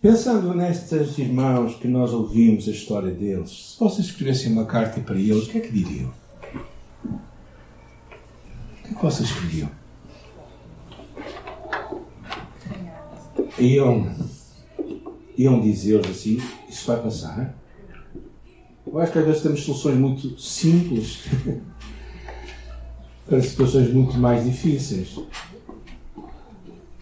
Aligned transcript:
Pensando 0.00 0.54
nestes 0.54 1.18
irmãos 1.18 1.74
que 1.74 1.88
nós 1.88 2.12
ouvimos 2.12 2.68
a 2.68 2.70
história 2.70 3.10
deles, 3.10 3.72
se 3.72 3.80
vocês 3.80 4.06
escrevessem 4.06 4.52
uma 4.52 4.64
carta 4.64 5.00
para 5.00 5.16
eles, 5.16 5.48
o 5.48 5.50
que 5.50 5.58
é 5.58 5.60
que 5.60 5.72
diriam? 5.72 6.12
O 7.04 8.82
que 8.84 8.92
é 8.92 8.94
que 8.94 9.02
vocês 9.02 9.28
escreviam? 9.28 9.68
Iam, 13.58 14.08
iam 15.36 15.60
dizer 15.60 16.06
assim: 16.06 16.40
Isso 16.68 16.86
vai 16.86 17.02
passar? 17.02 17.58
Eu 18.86 19.00
acho 19.00 19.10
que 19.10 19.18
às 19.18 19.26
vezes 19.26 19.42
temos 19.42 19.64
soluções 19.64 19.96
muito 19.96 20.40
simples 20.40 21.24
para 23.26 23.42
situações 23.42 23.92
muito 23.92 24.16
mais 24.16 24.44
difíceis. 24.44 25.18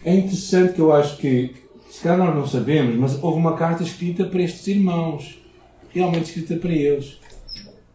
É 0.03 0.15
interessante 0.15 0.73
que 0.73 0.81
eu 0.81 0.91
acho 0.91 1.17
que, 1.17 1.53
se 1.89 2.01
calhar 2.01 2.17
nós 2.17 2.35
não 2.35 2.47
sabemos, 2.47 2.95
mas 2.95 3.23
houve 3.23 3.39
uma 3.39 3.55
carta 3.55 3.83
escrita 3.83 4.25
para 4.25 4.41
estes 4.41 4.67
irmãos. 4.67 5.39
Realmente 5.89 6.25
escrita 6.25 6.55
para 6.57 6.71
eles. 6.71 7.19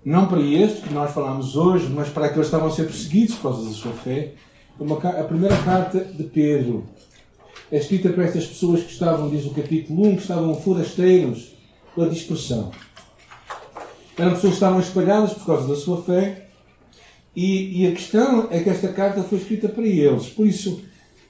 Não 0.04 0.26
para 0.26 0.40
estes 0.40 0.82
que 0.82 0.92
nós 0.92 1.12
falamos 1.12 1.54
hoje, 1.54 1.88
mas 1.88 2.08
para 2.08 2.26
aqueles 2.26 2.48
que 2.48 2.54
estavam 2.54 2.68
a 2.68 2.70
ser 2.70 2.84
perseguidos 2.84 3.36
por 3.36 3.42
causa 3.42 3.68
da 3.68 3.74
sua 3.74 3.92
fé. 3.92 4.32
Uma, 4.78 4.96
a 4.96 5.24
primeira 5.24 5.56
carta 5.58 6.00
de 6.00 6.24
Pedro 6.24 6.84
é 7.70 7.78
escrita 7.78 8.10
para 8.10 8.24
estas 8.24 8.46
pessoas 8.46 8.82
que 8.82 8.92
estavam, 8.92 9.30
diz 9.30 9.46
o 9.46 9.54
capítulo 9.54 10.08
1, 10.08 10.16
que 10.16 10.22
estavam 10.22 10.54
forasteiros 10.56 11.54
pela 11.94 12.08
dispersão. 12.08 12.72
Eram 14.18 14.32
pessoas 14.32 14.52
que 14.52 14.56
estavam 14.56 14.80
espalhadas 14.80 15.32
por 15.34 15.46
causa 15.46 15.68
da 15.68 15.76
sua 15.76 16.02
fé. 16.02 16.48
E, 17.34 17.82
e 17.82 17.86
a 17.86 17.92
questão 17.92 18.48
é 18.50 18.60
que 18.60 18.68
esta 18.68 18.88
carta 18.88 19.22
foi 19.22 19.38
escrita 19.38 19.68
para 19.68 19.86
eles. 19.86 20.28
Por 20.28 20.46
isso, 20.46 20.82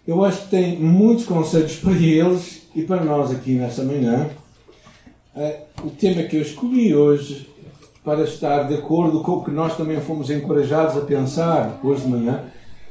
eu 0.06 0.24
acho 0.24 0.42
que 0.42 0.48
tem 0.48 0.78
muitos 0.78 1.24
conselhos 1.24 1.76
para 1.76 1.92
eles 1.92 2.62
e 2.74 2.82
para 2.82 3.04
nós 3.04 3.30
aqui 3.30 3.52
nesta 3.52 3.84
manhã. 3.84 4.30
Uh, 5.34 5.86
o 5.86 5.90
tema 5.90 6.24
que 6.24 6.36
eu 6.36 6.42
escolhi 6.42 6.94
hoje, 6.94 7.48
para 8.04 8.24
estar 8.24 8.64
de 8.64 8.74
acordo 8.74 9.22
com 9.22 9.32
o 9.32 9.44
que 9.44 9.50
nós 9.52 9.76
também 9.76 10.00
fomos 10.00 10.28
encorajados 10.28 10.96
a 10.96 11.02
pensar 11.02 11.78
hoje 11.84 12.02
de 12.02 12.08
manhã, 12.08 12.44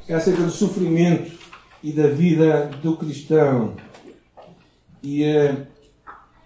é 0.08 0.13
acerca 0.13 0.41
do 0.41 0.52
sofrimento 0.52 1.31
e 1.83 1.91
da 1.91 2.08
vida 2.08 2.71
do 2.81 2.95
cristão. 2.95 3.73
E, 5.03 5.23
uh, 5.23 5.67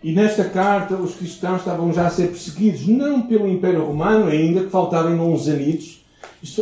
e 0.02 0.14
nesta 0.14 0.46
carta, 0.46 0.96
os 0.96 1.14
cristãos 1.14 1.60
estavam 1.60 1.94
já 1.94 2.08
a 2.08 2.10
ser 2.10 2.30
perseguidos, 2.30 2.88
não 2.88 3.22
pelo 3.22 3.48
Império 3.48 3.86
Romano 3.86 4.28
ainda, 4.28 4.64
que 4.64 4.70
faltavam 4.72 5.32
uns 5.32 5.48
anitos. 5.48 6.04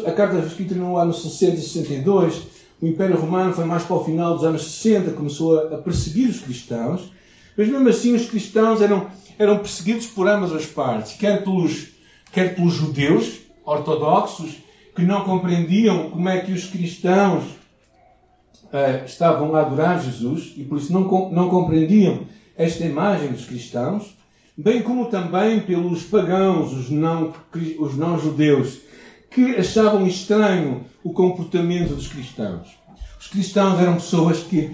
A 0.06 0.11
carta 0.11 0.38
foi 0.38 0.47
escrita 0.47 0.75
no 0.75 0.97
ano 0.97 1.13
662 1.13 2.53
o 2.84 2.88
Império 2.88 3.16
Romano 3.16 3.53
foi 3.53 3.64
mais 3.64 3.84
para 3.84 3.95
o 3.95 4.03
final 4.03 4.34
dos 4.34 4.44
anos 4.44 4.64
60, 4.64 5.12
começou 5.12 5.58
a, 5.58 5.78
perseguir 5.78 6.30
os 6.30 6.42
cristãos, 6.42 7.14
mas 7.58 7.70
mesmo 7.70 7.88
assim 7.88 8.14
os 8.14 8.30
cristãos 8.30 8.81
eram, 8.81 9.08
eram 9.40 9.59
perseguidos 9.59 10.08
por 10.08 10.28
ambas 10.28 10.52
as 10.52 10.66
partes, 10.66 11.14
quer 11.14 11.45
pelos, 11.45 11.94
quer 12.34 12.53
pelos 12.53 12.73
judeus 12.73 13.40
ortodoxos, 13.64 14.58
que 14.94 15.02
não 15.02 15.23
compreendiam 15.23 16.09
como 16.09 16.28
é 16.28 16.42
que 16.42 16.52
os 16.52 16.66
cristãos 16.66 17.45
uh, 18.66 19.06
estavam 19.06 19.56
a 19.56 19.62
adorar 19.62 20.03
Jesus 20.03 20.53
e 20.58 20.66
por 20.66 20.78
isso 20.78 20.92
não, 20.92 21.31
não 21.31 21.47
compreendiam 21.47 22.23
esta 22.58 22.84
imagem 22.84 23.30
dos 23.30 23.45
cristãos, 23.45 24.14
bem 24.58 24.81
como 24.81 25.06
também 25.06 25.62
pelos 25.62 26.03
pagãos, 26.03 26.73
os 26.73 26.90
não, 26.90 27.34
os 27.80 27.95
não 27.95 28.20
judeus, 28.20 28.80
que 29.34 29.56
achavam 29.56 30.06
estranho 30.06 30.86
o 31.03 31.12
comportamento 31.12 31.95
dos 31.95 32.08
cristãos. 32.08 32.67
Os 33.20 33.28
cristãos 33.28 33.80
eram 33.80 33.95
pessoas 33.95 34.40
que, 34.40 34.72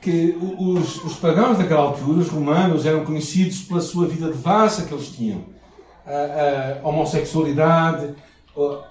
que 0.00 0.36
os, 0.58 1.04
os 1.04 1.14
pagãos 1.14 1.58
daquela 1.58 1.82
altura, 1.82 2.18
os 2.18 2.28
romanos, 2.28 2.84
eram 2.84 3.04
conhecidos 3.04 3.62
pela 3.62 3.80
sua 3.80 4.06
vida 4.06 4.26
devassa 4.26 4.84
que 4.86 4.92
eles 4.92 5.08
tinham. 5.08 5.44
A, 6.04 6.78
a 6.82 6.88
homossexualidade, 6.88 8.14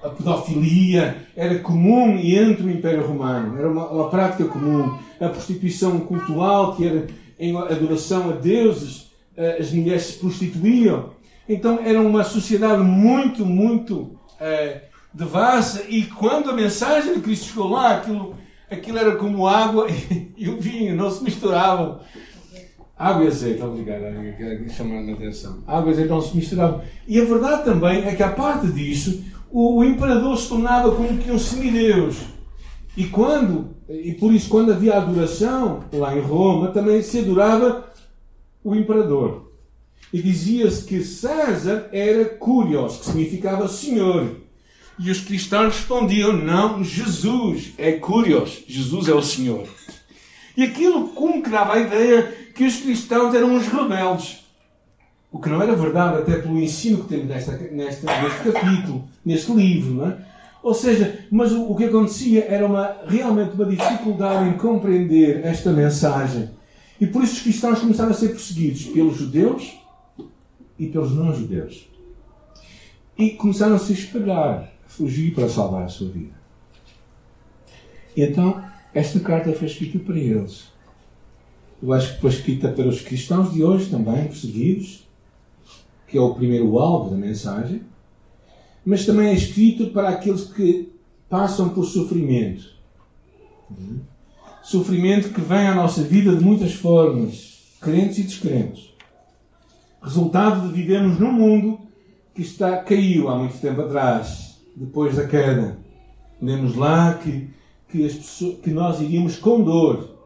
a 0.03 0.09
pedofilia 0.09 1.27
era 1.35 1.59
comum 1.59 2.17
entre 2.17 2.63
o 2.63 2.71
Império 2.71 3.05
Romano, 3.05 3.57
era 3.57 3.69
uma, 3.69 3.87
uma 3.89 4.09
prática 4.09 4.45
comum. 4.45 4.97
A 5.19 5.29
prostituição 5.29 5.99
cultural, 5.99 6.75
que 6.75 6.87
era 6.87 7.07
em 7.37 7.55
adoração 7.55 8.29
a 8.29 8.33
deuses, 8.33 9.11
as 9.59 9.71
mulheres 9.71 10.03
se 10.03 10.13
prostituíam. 10.19 11.11
Então 11.49 11.79
era 11.83 11.99
uma 11.99 12.23
sociedade 12.23 12.81
muito, 12.81 13.45
muito 13.45 14.17
eh, 15.13 15.17
devassa, 15.17 15.83
e 15.89 16.05
quando 16.05 16.49
a 16.49 16.53
mensagem 16.53 17.15
de 17.15 17.21
Cristo 17.21 17.49
chegou 17.49 17.69
lá, 17.69 17.97
aquilo, 17.97 18.35
aquilo 18.69 18.97
era 18.97 19.15
como 19.15 19.47
água 19.47 19.87
e 20.37 20.49
o 20.49 20.59
vinho, 20.59 20.95
não 20.95 21.09
se 21.11 21.23
misturavam. 21.23 21.99
Água 22.97 23.23
e 23.25 23.27
azeite, 23.27 23.63
obrigado, 23.63 24.03
chamando 24.69 25.09
a 25.09 25.13
atenção. 25.13 25.63
Água 25.65 25.89
e 25.89 25.93
azeite 25.93 26.09
não 26.09 26.21
se 26.21 26.35
misturavam. 26.35 26.81
E 27.07 27.19
a 27.19 27.25
verdade 27.25 27.65
também 27.65 28.03
é 28.05 28.15
que, 28.15 28.21
à 28.21 28.29
parte 28.29 28.67
disso, 28.67 29.23
o, 29.51 29.79
o 29.79 29.83
imperador 29.83 30.37
se 30.37 30.47
tornava 30.47 30.95
como 30.95 31.17
que 31.17 31.31
um 31.31 31.39
semideus. 31.39 32.17
E 32.95 33.05
quando, 33.05 33.75
e 33.89 34.13
por 34.13 34.33
isso, 34.33 34.49
quando 34.49 34.71
havia 34.71 34.97
adoração 34.97 35.85
lá 35.93 36.15
em 36.15 36.21
Roma, 36.21 36.69
também 36.69 37.01
se 37.01 37.19
adorava 37.19 37.91
o 38.63 38.75
imperador. 38.75 39.51
E 40.13 40.21
dizia-se 40.21 40.83
que 40.83 41.03
César 41.03 41.87
era 41.91 42.25
curios, 42.25 42.97
que 42.97 43.05
significava 43.05 43.67
senhor. 43.67 44.41
E 45.03 45.09
os 45.09 45.19
cristãos 45.21 45.77
respondiam: 45.77 46.31
Não, 46.31 46.83
Jesus 46.83 47.73
é 47.75 47.93
Curios, 47.93 48.63
Jesus 48.67 49.09
é 49.09 49.13
o 49.13 49.21
Senhor. 49.21 49.67
E 50.55 50.63
aquilo 50.63 51.09
como 51.09 51.41
que 51.41 51.49
dava 51.49 51.73
a 51.73 51.79
ideia 51.79 52.23
que 52.53 52.63
os 52.63 52.77
cristãos 52.77 53.33
eram 53.33 53.55
uns 53.55 53.67
rebeldes. 53.67 54.45
O 55.31 55.39
que 55.39 55.49
não 55.49 55.61
era 55.61 55.75
verdade, 55.75 56.19
até 56.19 56.37
pelo 56.37 56.59
ensino 56.59 57.03
que 57.03 57.07
temos 57.07 57.25
nesta, 57.25 57.57
nesta, 57.57 58.21
neste 58.21 58.51
capítulo, 58.51 59.07
neste 59.25 59.51
livro. 59.53 59.93
Não 59.95 60.07
é? 60.07 60.17
Ou 60.61 60.73
seja, 60.75 61.25
mas 61.31 61.51
o, 61.51 61.71
o 61.71 61.75
que 61.75 61.85
acontecia 61.85 62.45
era 62.47 62.63
uma, 62.67 62.97
realmente 63.07 63.55
uma 63.55 63.65
dificuldade 63.65 64.49
em 64.49 64.53
compreender 64.57 65.43
esta 65.43 65.71
mensagem. 65.71 66.51
E 66.99 67.07
por 67.07 67.23
isso 67.23 67.37
os 67.37 67.41
cristãos 67.41 67.79
começaram 67.79 68.11
a 68.11 68.13
ser 68.13 68.29
perseguidos 68.29 68.85
pelos 68.85 69.17
judeus 69.17 69.73
e 70.77 70.85
pelos 70.85 71.15
não-judeus. 71.15 71.89
E 73.17 73.31
começaram 73.31 73.75
a 73.75 73.79
se 73.79 73.93
espalhar 73.93 74.71
fugir 74.91 75.33
para 75.33 75.47
salvar 75.47 75.83
a 75.83 75.89
sua 75.89 76.09
vida. 76.09 76.33
Então, 78.15 78.61
esta 78.93 79.19
carta 79.21 79.53
foi 79.53 79.67
escrita 79.67 79.99
para 79.99 80.17
eles. 80.17 80.65
Eu 81.81 81.93
acho 81.93 82.15
que 82.15 82.21
foi 82.21 82.29
escrita 82.29 82.69
para 82.69 82.87
os 82.87 83.01
cristãos 83.01 83.53
de 83.53 83.63
hoje 83.63 83.89
também, 83.89 84.25
perseguidos, 84.25 85.07
que 86.07 86.17
é 86.17 86.21
o 86.21 86.35
primeiro 86.35 86.77
alvo 86.77 87.09
da 87.09 87.15
mensagem, 87.15 87.81
mas 88.85 89.05
também 89.05 89.29
é 89.29 89.33
escrito 89.33 89.87
para 89.91 90.09
aqueles 90.09 90.43
que 90.43 90.91
passam 91.29 91.69
por 91.69 91.85
sofrimento. 91.85 92.65
Sofrimento 94.61 95.29
que 95.29 95.41
vem 95.41 95.67
à 95.67 95.73
nossa 95.73 96.03
vida 96.03 96.35
de 96.35 96.43
muitas 96.43 96.73
formas, 96.73 97.77
crentes 97.79 98.17
e 98.17 98.23
descrentes. 98.23 98.93
Resultado 100.03 100.67
de 100.67 100.73
vivermos 100.73 101.17
num 101.17 101.31
mundo 101.31 101.79
que 102.35 102.41
está, 102.41 102.77
caiu 102.83 103.29
há 103.29 103.37
muito 103.37 103.57
tempo 103.59 103.81
atrás 103.81 104.50
depois 104.75 105.15
da 105.15 105.27
queda. 105.27 105.77
Lemos 106.41 106.75
lá 106.75 107.13
que, 107.15 107.49
que, 107.89 108.05
as 108.05 108.13
pessoas, 108.13 108.59
que 108.59 108.71
nós 108.71 108.99
iríamos 108.99 109.37
com 109.37 109.61
dor 109.61 110.17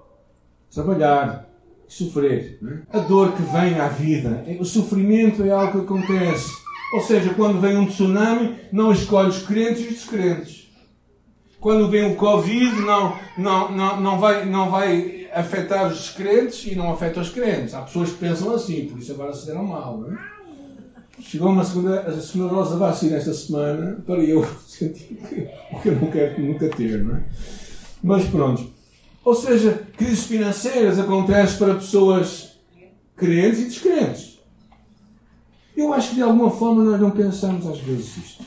trabalhar 0.74 1.50
e 1.88 1.94
sofrer. 1.94 2.60
É? 2.64 2.98
A 2.98 3.02
dor 3.02 3.34
que 3.34 3.42
vem 3.42 3.80
à 3.80 3.88
vida, 3.88 4.46
o 4.60 4.66
sofrimento 4.66 5.44
é 5.44 5.52
algo 5.52 5.72
que 5.72 5.86
acontece. 5.86 6.52
Ou 6.94 7.02
seja, 7.02 7.34
quando 7.34 7.60
vem 7.60 7.78
um 7.78 7.88
tsunami, 7.88 8.56
não 8.72 8.92
escolhe 8.92 9.30
os 9.30 9.42
crentes 9.42 9.84
e 9.84 9.88
os 9.88 9.94
descrentes. 9.96 10.66
Quando 11.60 11.90
vem 11.90 12.12
o 12.12 12.16
Covid, 12.16 12.82
não, 12.82 13.18
não, 13.38 13.72
não, 13.72 14.02
não, 14.02 14.20
vai, 14.20 14.46
não 14.46 14.70
vai 14.70 15.28
afetar 15.34 15.88
os 15.88 15.98
descrentes 15.98 16.66
e 16.72 16.76
não 16.76 16.92
afeta 16.92 17.20
os 17.20 17.30
crentes. 17.30 17.74
Há 17.74 17.82
pessoas 17.82 18.12
que 18.12 18.20
pensam 18.20 18.54
assim, 18.54 18.86
por 18.86 19.00
isso 19.00 19.12
agora 19.12 19.34
se 19.34 19.48
deram 19.48 19.66
mal. 19.66 19.98
Não 19.98 20.14
é? 20.14 20.35
Chegou 21.20 21.50
uma 21.50 21.64
segunda, 21.64 22.02
a 22.02 22.22
segunda 22.22 22.54
dose 22.54 22.72
da 22.72 22.78
vacina 22.78 23.16
esta 23.16 23.34
semana 23.34 24.04
para 24.06 24.24
eu 24.24 24.46
sentir 24.68 25.16
que, 25.16 25.48
que 25.82 25.90
eu 25.90 25.96
não 26.00 26.12
quero 26.12 26.42
nunca 26.42 26.70
ter, 26.70 27.04
não 27.04 27.16
é? 27.16 27.24
Mas 28.04 28.26
pronto. 28.26 28.68
Ou 29.24 29.34
seja, 29.34 29.82
crises 29.98 30.26
financeiras 30.26 31.00
acontecem 31.00 31.58
para 31.58 31.76
pessoas 31.76 32.60
crentes 33.16 33.60
e 33.62 33.66
descrentes. 33.66 34.40
Eu 35.76 35.94
acho 35.94 36.10
que 36.10 36.16
de 36.16 36.22
alguma 36.22 36.52
forma 36.52 36.84
nós 36.84 37.00
não 37.00 37.12
pensamos 37.12 37.66
às 37.66 37.80
vezes 37.80 38.18
isto. 38.18 38.44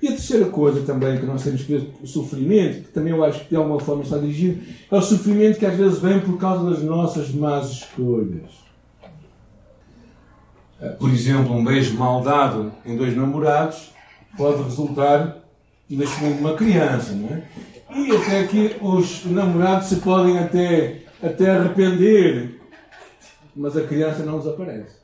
E 0.00 0.06
a 0.06 0.12
terceira 0.12 0.46
coisa 0.46 0.82
também 0.82 1.18
que 1.18 1.26
nós 1.26 1.42
temos 1.42 1.62
que 1.62 1.72
ver, 1.72 1.92
o 2.00 2.06
sofrimento, 2.06 2.84
que 2.84 2.92
também 2.92 3.12
eu 3.12 3.24
acho 3.24 3.40
que 3.40 3.50
de 3.50 3.56
alguma 3.56 3.80
forma 3.80 4.04
está 4.04 4.16
dirigido, 4.16 4.62
é 4.90 4.96
o 4.96 5.02
sofrimento 5.02 5.58
que 5.58 5.66
às 5.66 5.76
vezes 5.76 5.98
vem 5.98 6.20
por 6.20 6.38
causa 6.38 6.70
das 6.70 6.82
nossas 6.82 7.32
más 7.32 7.70
escolhas. 7.70 8.67
Eh, 10.80 10.88
por 10.90 11.10
exemplo, 11.10 11.54
um 11.54 11.64
beijo 11.64 11.96
mal 11.96 12.22
dado 12.22 12.72
em 12.84 12.96
dois 12.96 13.16
namorados 13.16 13.90
pode 14.36 14.62
resultar 14.62 15.38
no 15.88 15.98
nascimento 15.98 16.36
de 16.36 16.40
uma 16.40 16.54
criança, 16.54 17.12
não 17.12 17.28
é? 17.28 17.42
E 17.96 18.14
até 18.14 18.46
que 18.46 18.76
os 18.80 19.24
namorados 19.24 19.88
se 19.88 19.96
podem 19.96 20.38
até, 20.38 20.98
até 21.22 21.50
arrepender 21.50 22.58
mas 23.58 23.76
a 23.76 23.82
criança 23.82 24.22
não 24.22 24.38
desaparece. 24.38 24.96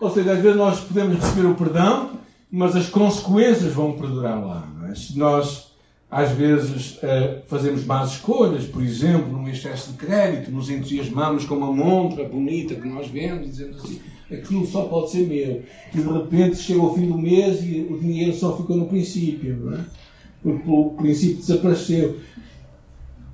Ou 0.00 0.10
seja, 0.10 0.32
às 0.32 0.38
vezes 0.38 0.56
nós 0.56 0.80
podemos 0.80 1.18
receber 1.18 1.46
o 1.46 1.54
perdão, 1.54 2.12
mas 2.50 2.76
as 2.76 2.88
consequências 2.88 3.72
vão 3.74 3.92
perdurar 3.92 4.40
lá. 4.40 4.68
É? 4.88 4.94
Se 4.94 5.18
nós, 5.18 5.72
às 6.10 6.30
vezes, 6.30 6.98
eh, 7.02 7.42
fazemos 7.48 7.84
más 7.84 8.12
escolhas, 8.12 8.64
por 8.64 8.82
exemplo, 8.82 9.30
num 9.30 9.48
excesso 9.48 9.92
de 9.92 9.98
crédito, 9.98 10.50
nos 10.50 10.70
entusiasmamos 10.70 11.44
com 11.44 11.56
uma 11.56 11.72
montra 11.72 12.24
bonita 12.24 12.76
que 12.76 12.88
nós 12.88 13.08
vemos 13.08 13.48
e 13.48 13.50
dizemos 13.50 13.84
assim: 13.84 14.00
aquilo 14.32 14.66
só 14.66 14.84
pode 14.84 15.10
ser 15.10 15.26
meu. 15.26 15.62
E 15.94 16.00
de 16.00 16.12
repente 16.12 16.56
chega 16.56 16.80
ao 16.80 16.94
fim 16.94 17.06
do 17.06 17.18
mês 17.18 17.62
e 17.62 17.86
o 17.90 17.98
dinheiro 17.98 18.34
só 18.34 18.56
ficou 18.56 18.76
no 18.76 18.86
princípio, 18.86 19.56
não 19.56 19.78
é? 19.78 19.84
porque 20.42 20.70
o 20.70 20.90
princípio 20.90 21.36
desapareceu. 21.38 22.18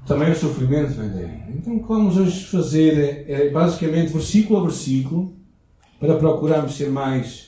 Também 0.07 0.31
o 0.31 0.37
sofrimento 0.37 0.93
vem 0.93 1.09
daí. 1.09 1.43
Então, 1.49 1.77
o 1.77 1.83
que 1.83 1.89
vamos 1.89 2.17
hoje 2.17 2.45
fazer 2.45 3.27
é, 3.29 3.47
é 3.47 3.51
basicamente 3.51 4.13
versículo 4.13 4.61
a 4.61 4.63
versículo, 4.63 5.35
para 5.99 6.15
procurarmos 6.17 6.77
ser 6.77 6.91
mais. 6.91 7.47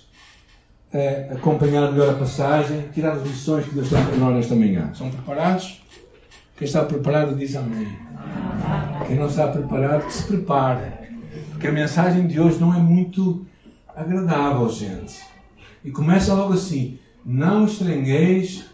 É, 0.90 1.28
acompanhar 1.34 1.92
melhor 1.92 2.14
a 2.14 2.14
passagem, 2.14 2.88
tirar 2.94 3.12
as 3.12 3.22
lições 3.22 3.66
que 3.66 3.74
Deus 3.74 3.90
tem 3.90 4.02
para 4.02 4.16
nós 4.16 4.34
nesta 4.34 4.56
manhã. 4.56 4.90
São 4.94 5.10
preparados? 5.10 5.82
Quem 6.56 6.66
está 6.66 6.82
preparado 6.82 7.36
diz 7.36 7.54
amém. 7.54 7.86
Quem 9.06 9.16
não 9.16 9.26
está 9.26 9.48
preparado, 9.48 10.06
que 10.06 10.14
se 10.14 10.24
prepare. 10.24 11.07
Porque 11.58 11.66
a 11.66 11.72
mensagem 11.72 12.28
de 12.28 12.38
hoje 12.38 12.56
não 12.60 12.72
é 12.72 12.78
muito 12.78 13.44
agradável, 13.88 14.70
gente. 14.70 15.20
E 15.84 15.90
começa 15.90 16.32
logo 16.32 16.52
assim: 16.52 17.00
Não 17.26 17.64
estranheis 17.64 18.64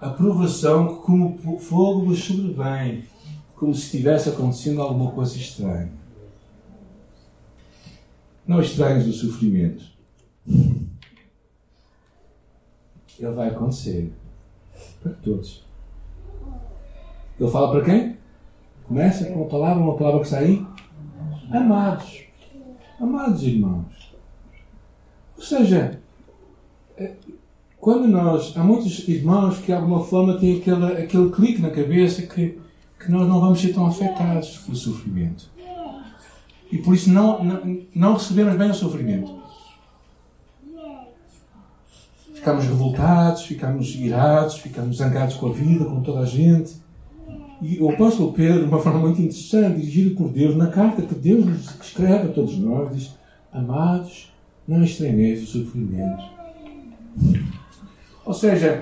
a 0.00 0.10
provação 0.10 0.96
que, 0.96 1.02
como 1.06 1.58
fogo 1.60 2.06
vos 2.06 2.24
sobrevém, 2.24 3.04
como 3.54 3.72
se 3.72 3.84
estivesse 3.84 4.30
acontecendo 4.30 4.82
alguma 4.82 5.12
coisa 5.12 5.36
estranha. 5.36 5.92
Não 8.44 8.60
estranhos 8.60 9.06
o 9.06 9.12
sofrimento. 9.12 9.84
Ele 13.16 13.30
vai 13.32 13.50
acontecer 13.50 14.12
para 15.00 15.12
todos. 15.12 15.64
Ele 17.38 17.48
fala 17.48 17.70
para 17.70 17.84
quem? 17.84 18.16
Começa 18.88 19.24
com 19.26 19.34
uma 19.34 19.48
palavra, 19.48 19.80
uma 19.80 19.96
palavra 19.96 20.20
que 20.20 20.34
aí. 20.34 20.66
Amados. 21.50 22.24
Amados 23.00 23.42
irmãos. 23.42 24.14
Ou 25.36 25.42
seja, 25.42 26.00
é, 26.96 27.12
quando 27.80 28.06
nós. 28.08 28.56
Há 28.56 28.62
muitos 28.62 29.06
irmãos 29.08 29.58
que 29.58 29.66
de 29.66 29.72
alguma 29.72 30.04
forma 30.04 30.38
têm 30.38 30.58
aquele, 30.58 30.84
aquele 30.84 31.30
clique 31.30 31.62
na 31.62 31.70
cabeça 31.70 32.22
que, 32.22 32.58
que 32.98 33.10
nós 33.10 33.26
não 33.28 33.40
vamos 33.40 33.60
ser 33.60 33.72
tão 33.72 33.86
afetados 33.86 34.58
pelo 34.58 34.76
sofrimento. 34.76 35.50
E 36.70 36.78
por 36.78 36.94
isso 36.94 37.10
não, 37.10 37.42
não, 37.42 37.80
não 37.94 38.14
recebemos 38.14 38.56
bem 38.56 38.70
o 38.70 38.74
sofrimento. 38.74 39.38
Ficamos 42.34 42.64
revoltados, 42.64 43.42
ficamos 43.42 43.94
irados, 43.94 44.58
ficamos 44.58 44.98
zangados 44.98 45.36
com 45.36 45.48
a 45.48 45.52
vida, 45.52 45.84
com 45.84 46.02
toda 46.02 46.20
a 46.20 46.26
gente. 46.26 46.76
E 47.60 47.78
o 47.80 47.90
apóstolo 47.90 48.32
Pedro, 48.32 48.60
de 48.60 48.66
uma 48.66 48.80
forma 48.80 49.00
muito 49.00 49.20
interessante, 49.20 49.80
dirigido 49.80 50.14
por 50.14 50.30
Deus, 50.30 50.56
na 50.56 50.68
carta 50.68 51.02
que 51.02 51.14
Deus 51.14 51.44
nos 51.44 51.80
escreve 51.80 52.28
a 52.28 52.32
todos 52.32 52.56
nós, 52.58 52.94
diz: 52.94 53.14
Amados, 53.52 54.32
não 54.66 54.84
estranheis 54.84 55.42
o 55.42 55.46
sofrimento. 55.46 56.22
Ou 58.24 58.34
seja, 58.34 58.80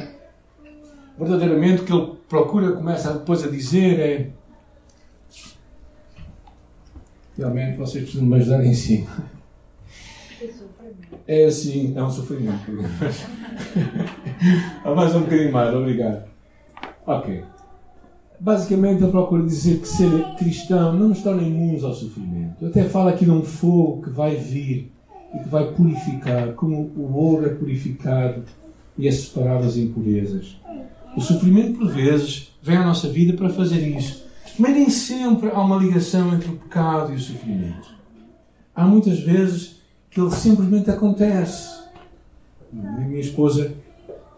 verdadeiramente 1.19 1.83
o 1.83 1.85
que 1.85 1.93
ele 1.93 2.13
procura, 2.29 2.73
começa 2.73 3.15
depois 3.15 3.43
a 3.45 3.49
dizer 3.49 3.99
é 3.99 4.31
Realmente 7.37 7.77
vocês 7.77 8.05
precisam 8.05 8.27
me 8.27 8.37
ajudar 8.37 8.65
em 8.65 8.73
cima. 8.73 9.11
É 11.29 11.45
assim, 11.45 11.93
é 11.97 12.03
um 12.03 12.11
sofrimento. 12.11 12.73
mais 14.97 15.15
um 15.15 15.21
bocadinho 15.21 15.53
mais, 15.53 15.75
obrigado. 15.75 16.25
Ok. 17.07 17.45
Basicamente, 18.39 19.03
eu 19.03 19.11
procuro 19.11 19.47
dizer 19.47 19.81
que 19.81 19.89
ser 19.89 20.11
cristão 20.37 20.93
não 20.93 21.13
torna 21.15 21.43
imunes 21.43 21.83
ao 21.83 21.95
sofrimento. 21.95 22.67
Até 22.67 22.85
falo 22.85 23.09
aqui 23.09 23.25
de 23.25 23.31
um 23.31 23.43
fogo 23.43 24.03
que 24.03 24.11
vai 24.11 24.37
vir 24.37 24.93
e 25.35 25.39
que 25.39 25.49
vai 25.49 25.73
purificar, 25.73 26.53
como 26.53 26.91
o 26.97 27.13
ouro 27.15 27.47
é 27.47 27.49
purificado 27.51 28.43
e 28.99 29.09
é 29.09 29.11
separado 29.11 29.65
das 29.65 29.77
impurezas. 29.77 30.57
O 31.17 31.21
sofrimento, 31.21 31.79
por 31.79 31.89
vezes, 31.89 32.53
vem 32.63 32.77
à 32.77 32.85
nossa 32.85 33.09
vida 33.09 33.33
para 33.33 33.49
fazer 33.49 33.81
isso 33.87 34.27
mas 34.59 34.73
nem 34.73 34.89
sempre 34.89 35.51
há 35.51 35.61
uma 35.61 35.77
ligação 35.77 36.35
entre 36.35 36.51
o 36.51 36.57
pecado 36.57 37.13
e 37.13 37.17
o 37.17 37.21
sofrimento. 37.21 37.95
Há 38.75 38.87
muitas 38.87 39.21
vezes 39.21 39.77
que 40.11 40.21
ele 40.21 40.31
simplesmente 40.31 40.91
acontece. 40.91 41.77
A 42.73 43.01
minha 43.01 43.21
esposa 43.21 43.75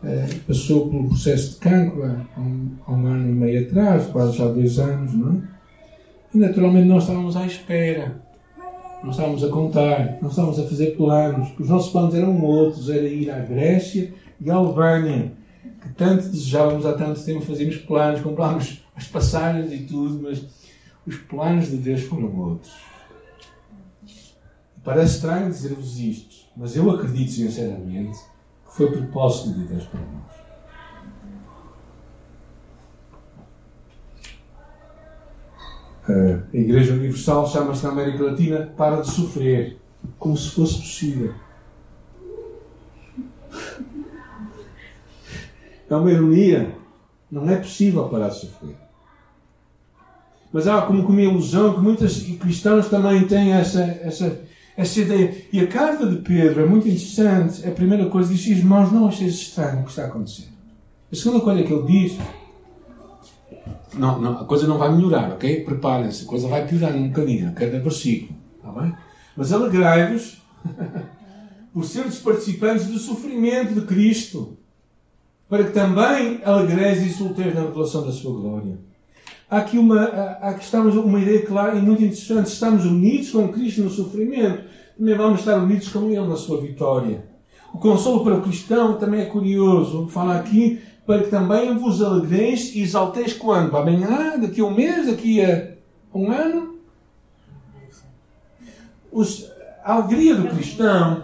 eh, 0.05 0.29
passou 0.47 0.89
pelo 0.89 1.09
processo 1.09 1.55
de 1.55 1.57
cancro 1.57 2.05
há 2.05 2.41
um, 2.41 2.71
há 2.87 2.93
um, 2.93 3.07
ano 3.07 3.31
e 3.31 3.33
meio 3.33 3.67
atrás, 3.67 4.07
quase 4.07 4.39
já 4.39 4.47
dois 4.47 4.79
anos, 4.79 5.13
não 5.13 5.33
é? 5.33 5.59
E 6.35 6.39
naturalmente 6.39 6.87
nós 6.87 7.03
estávamos 7.03 7.37
à 7.37 7.47
espera. 7.47 8.23
Não 9.03 9.11
estávamos 9.11 9.45
a 9.45 9.49
contar, 9.49 10.19
não 10.21 10.29
estávamos 10.29 10.59
a 10.59 10.65
fazer 10.65 10.97
planos. 10.97 11.49
Os 11.59 11.69
nossos 11.69 11.91
planos 11.91 12.15
eram 12.15 12.41
outros, 12.43 12.91
era 12.91 13.07
ir 13.07 13.31
à 13.31 13.39
Grécia 13.39 14.13
e 14.41 14.51
à 14.51 14.55
Albânia, 14.55 15.33
que 15.81 15.89
tanto 15.91 16.29
desejávamos 16.29 16.85
há 16.85 16.93
tanto 16.95 17.21
tempo, 17.25 17.41
fazíamos 17.41 17.77
planos, 17.79 18.21
comprámos 18.21 18.85
as 18.97 19.07
passagens 19.07 19.73
e 19.73 19.79
tudo, 19.85 20.21
mas 20.23 20.45
os 21.07 21.17
planos 21.17 21.71
de 21.71 21.77
Deus 21.77 22.03
foram 22.03 22.37
outros. 22.37 22.73
Parece 24.85 25.17
estranho 25.17 25.51
dizer-vos 25.51 25.99
isto, 25.99 26.37
mas 26.57 26.77
eu 26.77 26.91
acredito 26.91 27.31
sinceramente 27.31 28.19
que 28.79 28.87
foi 28.87 28.93
propósito 28.93 29.55
de 29.55 29.65
Deus 29.65 29.85
para 29.87 30.01
nós. 30.01 30.39
A 36.09 36.57
Igreja 36.57 36.95
Universal 36.95 37.49
chama-se 37.49 37.85
na 37.85 37.91
América 37.91 38.23
Latina 38.23 38.73
para 38.77 39.03
de 39.03 39.11
sofrer, 39.11 39.79
como 40.19 40.37
se 40.37 40.51
fosse 40.51 40.79
possível. 40.79 41.35
É 45.91 45.97
uma 45.97 46.11
ironia. 46.11 46.77
Não 47.31 47.49
é 47.51 47.57
possível 47.57 48.09
parar 48.09 48.29
de 48.29 48.41
sofrer. 48.41 48.77
Mas 50.51 50.67
há 50.67 50.81
como 50.83 51.07
uma 51.07 51.21
ilusão 51.21 51.75
que 51.75 51.81
muitos 51.81 52.23
cristãos 52.39 52.89
também 52.89 53.27
têm 53.27 53.53
essa, 53.53 53.83
essa, 53.83 54.41
essa 54.79 55.01
ideia. 55.01 55.35
E 55.53 55.61
a 55.61 55.67
carta 55.67 56.07
de 56.07 56.19
Pedro 56.19 56.63
é 56.63 56.65
muito 56.65 56.87
interessante. 56.87 57.67
A 57.67 57.73
primeira 57.73 58.07
coisa 58.07 58.33
diz: 58.33 58.47
Irmãos, 58.47 58.93
não 58.93 59.09
acheis 59.09 59.35
estranho 59.35 59.81
o 59.81 59.83
que 59.83 59.91
está 59.91 60.07
acontecendo. 60.07 60.57
A 61.11 61.17
segunda 61.17 61.41
coisa 61.41 61.65
que 61.65 61.73
ele 61.73 61.87
diz: 61.87 62.19
não, 63.95 64.21
não, 64.21 64.39
a 64.39 64.45
coisa 64.45 64.69
não 64.69 64.79
vai 64.79 64.95
melhorar, 64.95 65.33
ok? 65.33 65.65
Preparem-se, 65.65 66.25
a 66.25 66.29
coisa 66.29 66.47
vai 66.47 66.65
piorar 66.65 66.95
um 66.95 67.09
bocadinho, 67.09 67.49
a 67.49 67.53
cada 67.53 67.81
versículo. 67.81 68.39
Está 68.57 68.71
bem? 68.81 68.95
Mas 69.37 69.53
alegrai-vos 69.53 70.41
por 71.75 71.85
seres 71.85 72.21
participantes 72.21 72.87
do 72.87 72.99
sofrimento 73.01 73.75
de 73.75 73.81
Cristo, 73.81 74.57
para 75.49 75.65
que 75.65 75.73
também 75.73 76.41
alegreis 76.45 77.05
e 77.05 77.11
solteiros 77.11 77.55
na 77.55 77.63
revelação 77.63 78.07
da 78.07 78.13
sua 78.13 78.33
glória. 78.33 78.79
Há 79.51 79.59
aqui 79.59 79.79
uma, 79.79 80.03
há, 80.03 80.51
aqui 80.51 80.65
estamos 80.65 80.95
uma 80.95 81.19
ideia 81.19 81.45
clara 81.47 81.77
e 81.77 81.81
muito 81.81 82.03
interessante. 82.03 82.49
Estamos 82.49 82.85
unidos 82.85 83.31
com 83.31 83.49
Cristo 83.49 83.83
no 83.83 83.91
sofrimento, 83.91 84.65
também 84.99 85.17
vamos 85.17 85.41
estar 85.41 85.57
unidos 85.57 85.89
com 85.89 86.11
Ele 86.11 86.27
na 86.27 86.37
sua 86.37 86.61
vitória. 86.61 87.25
O 87.73 87.79
consolo 87.79 88.25
para 88.25 88.35
o 88.35 88.43
cristão 88.43 88.99
também 88.99 89.21
é 89.21 89.27
curioso. 89.27 90.09
Fala 90.09 90.37
aqui 90.37 90.81
para 91.07 91.23
que 91.23 91.31
também 91.31 91.77
vos 91.79 92.03
alegreis 92.03 92.75
e 92.75 92.83
exalteis 92.83 93.33
quando? 93.33 93.77
Amanhã? 93.77 94.39
Daqui 94.39 94.61
a 94.61 94.65
um 94.65 94.75
mês? 94.75 95.07
Daqui 95.07 95.43
a 95.43 95.73
um 96.13 96.31
ano? 96.31 96.77
Os, 99.11 99.51
a 99.83 99.95
alegria 99.95 100.35
do 100.35 100.49
cristão, 100.49 101.23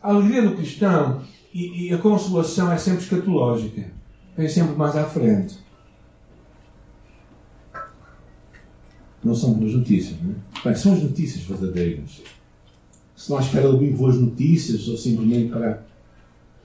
a 0.00 0.10
alegria 0.10 0.42
do 0.42 0.54
cristão 0.54 1.22
e, 1.52 1.88
e 1.88 1.94
a 1.94 1.98
consolação 1.98 2.70
é 2.70 2.78
sempre 2.78 3.02
escatológica. 3.02 3.90
Vem 4.36 4.48
sempre 4.48 4.76
mais 4.76 4.96
à 4.96 5.04
frente. 5.04 5.58
Não 9.24 9.34
são 9.34 9.52
boas 9.52 9.72
notícias. 9.72 10.16
Não 10.20 10.32
é? 10.32 10.64
Bem, 10.64 10.74
são 10.74 10.92
as 10.92 11.02
notícias 11.02 11.44
verdadeiras. 11.44 12.22
Se 13.16 13.30
não 13.30 13.38
à 13.38 13.40
espera 13.40 13.68
de 13.68 13.74
ouvir 13.74 13.92
boas 13.92 14.16
notícias 14.16 14.88
ou 14.88 14.96
simplesmente 14.96 15.50
para 15.50 15.84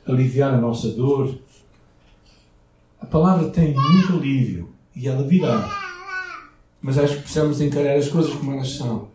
aliviar 0.08 0.54
a 0.54 0.62
nossa 0.62 0.90
dor, 0.90 1.38
a 3.00 3.06
palavra 3.06 3.50
tem 3.50 3.76
muito 3.76 4.14
alívio 4.14 4.70
e 4.96 5.08
ela 5.08 5.28
virá. 5.28 5.70
Mas 6.82 6.98
acho 6.98 7.16
que 7.16 7.22
precisamos 7.22 7.62
encarar 7.62 7.96
as 7.96 8.08
coisas 8.08 8.34
como 8.34 8.54
elas 8.54 8.72
são. 8.72 9.10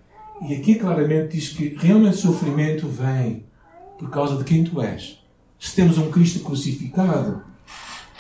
E 0.49 0.55
aqui 0.55 0.77
claramente 0.77 1.37
diz 1.37 1.49
que 1.51 1.75
realmente 1.77 2.17
sofrimento 2.17 2.89
vem 2.89 3.45
por 3.99 4.11
causa 4.11 4.37
de 4.37 4.45
quem 4.45 4.65
tu 4.65 4.81
és. 4.81 5.19
Se 5.59 5.75
temos 5.77 5.99
um 5.99 6.11
Cristo 6.11 6.41
crucificado, 6.41 7.43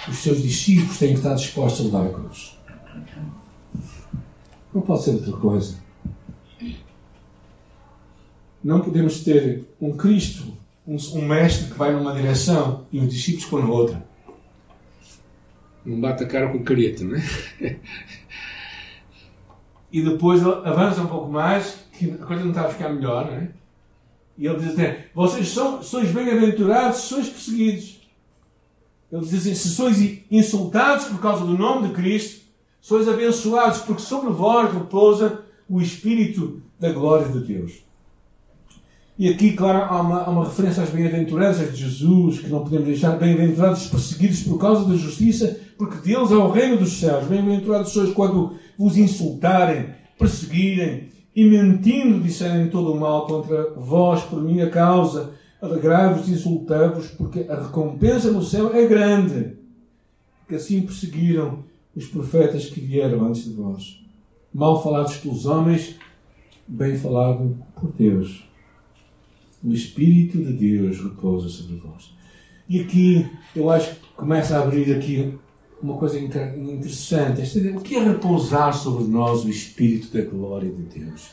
os 0.09 0.17
seus 0.19 0.43
discípulos 0.43 0.99
têm 0.99 1.11
que 1.11 1.19
estar 1.19 1.35
dispostos 1.35 1.81
a 1.81 1.85
levar 1.85 2.07
a 2.07 2.13
cruz. 2.13 2.57
Não 4.75 4.81
pode 4.81 5.05
ser 5.05 5.11
outra 5.13 5.33
coisa. 5.33 5.77
Não 8.63 8.81
podemos 8.81 9.25
ter 9.25 9.65
um 9.81 9.97
Cristo, 9.97 10.53
um, 10.87 10.97
um 11.15 11.27
mestre 11.27 11.71
que 11.71 11.79
vai 11.79 11.93
numa 11.93 12.15
direção 12.15 12.87
e 12.93 13.01
os 13.01 13.09
discípulos 13.09 13.45
com 13.47 13.71
outra. 13.71 14.07
Não 15.85 16.01
bate 16.01 16.23
a 16.23 16.29
cara 16.29 16.51
com 16.51 16.63
careta, 16.63 17.05
não 17.05 17.17
é? 17.17 17.79
e 19.93 20.01
depois 20.01 20.43
avança 20.47 21.03
um 21.03 21.07
pouco 21.07 21.31
mais, 21.31 21.85
que 21.93 22.13
a 22.13 22.19
coisa 22.19 22.43
não 22.43 22.51
está 22.51 22.67
a 22.67 22.71
ficar 22.71 22.89
melhor, 22.89 23.27
não 23.27 23.35
é? 23.35 23.49
E 24.39 24.47
ele 24.47 24.59
diz 24.59 24.69
assim, 24.69 25.03
vocês 25.15 25.49
são, 25.49 25.83
sois 25.83 26.11
bem-aventurados, 26.11 27.01
sois 27.01 27.29
perseguidos. 27.29 28.01
Ele 29.11 29.23
diz 29.23 29.35
assim, 29.35 29.55
se 29.55 29.69
sois 29.69 29.99
insultados 30.31 31.05
por 31.07 31.21
causa 31.21 31.45
do 31.45 31.59
nome 31.59 31.89
de 31.89 31.95
Cristo, 31.95 32.42
sois 32.83 33.09
abençoados, 33.09 33.79
porque 33.79 34.03
sobre 34.03 34.31
vós 34.31 34.75
repousa 34.75 35.41
o 35.71 35.81
Espírito 35.81 36.61
da 36.79 36.93
glória 36.93 37.29
de 37.29 37.39
Deus. 37.39 37.85
E 39.17 39.29
aqui, 39.29 39.53
claro, 39.53 39.85
há 39.89 40.01
uma, 40.01 40.23
há 40.25 40.31
uma 40.31 40.45
referência 40.45 40.83
às 40.83 40.91
bem-aventuranças 40.91 41.71
de 41.71 41.85
Jesus, 41.85 42.41
que 42.41 42.49
não 42.49 42.65
podemos 42.65 42.87
deixar 42.87 43.13
bem-aventurados 43.13 43.87
perseguidos 43.87 44.43
por 44.43 44.59
causa 44.59 44.89
da 44.89 44.97
justiça, 44.97 45.61
porque 45.79 45.99
deles 45.99 46.33
é 46.33 46.35
o 46.35 46.51
reino 46.51 46.77
dos 46.77 46.99
céus. 46.99 47.27
Bem-aventurados 47.27 47.93
sois 47.93 48.13
quando 48.13 48.57
vos 48.77 48.97
insultarem, 48.97 49.91
perseguirem 50.19 51.09
e 51.37 51.45
mentindo 51.45 52.21
disserem 52.21 52.69
todo 52.69 52.93
o 52.93 52.99
mal 52.99 53.27
contra 53.27 53.71
vós 53.77 54.23
por 54.25 54.43
minha 54.43 54.69
causa. 54.69 55.31
Alegrai-vos 55.61 56.29
e 56.29 56.33
insultai-vos, 56.33 57.07
porque 57.09 57.47
a 57.49 57.63
recompensa 57.63 58.31
no 58.33 58.43
céu 58.43 58.75
é 58.75 58.85
grande. 58.87 59.57
Que 60.49 60.57
assim 60.57 60.81
perseguiram 60.83 61.65
os 61.95 62.07
profetas 62.07 62.67
que 62.67 62.81
vieram 62.81 63.25
antes 63.25 63.45
de 63.45 63.53
vós. 63.53 64.01
Mal 64.53 64.83
falados 64.83 65.17
pelos 65.17 65.47
homens, 65.47 65.97
bem 66.67 66.97
falado 66.97 67.57
por 67.75 67.93
Deus. 67.93 68.45
O 69.63 69.73
Espírito 69.73 70.39
de 70.39 70.53
Deus 70.53 70.99
repousa 70.99 71.49
sobre 71.49 71.77
vós. 71.77 72.13
E 72.69 72.81
aqui 72.81 73.29
eu 73.55 73.71
acho 73.71 73.95
que 73.95 74.09
começa 74.17 74.57
a 74.57 74.63
abrir 74.63 74.95
aqui 74.95 75.35
uma 75.83 75.97
coisa 75.97 76.19
interessante. 76.19 77.43
O 77.77 77.81
que 77.81 77.97
é 77.97 78.05
repousar 78.05 78.73
sobre 78.73 79.05
nós 79.05 79.45
o 79.45 79.51
Espírito 79.51 80.17
da 80.17 80.25
glória 80.25 80.71
de 80.71 81.01
Deus? 81.01 81.31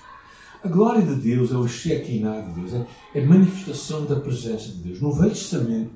A 0.63 0.67
glória 0.67 1.01
de 1.01 1.15
Deus 1.15 1.51
é 1.51 1.55
o 1.55 1.67
Shekinah 1.67 2.41
de 2.41 2.53
Deus, 2.59 2.85
é 3.15 3.21
a 3.21 3.25
manifestação 3.25 4.05
da 4.05 4.17
presença 4.17 4.69
de 4.73 4.79
Deus. 4.79 5.01
No 5.01 5.13
Velho 5.13 5.29
Testamento, 5.29 5.91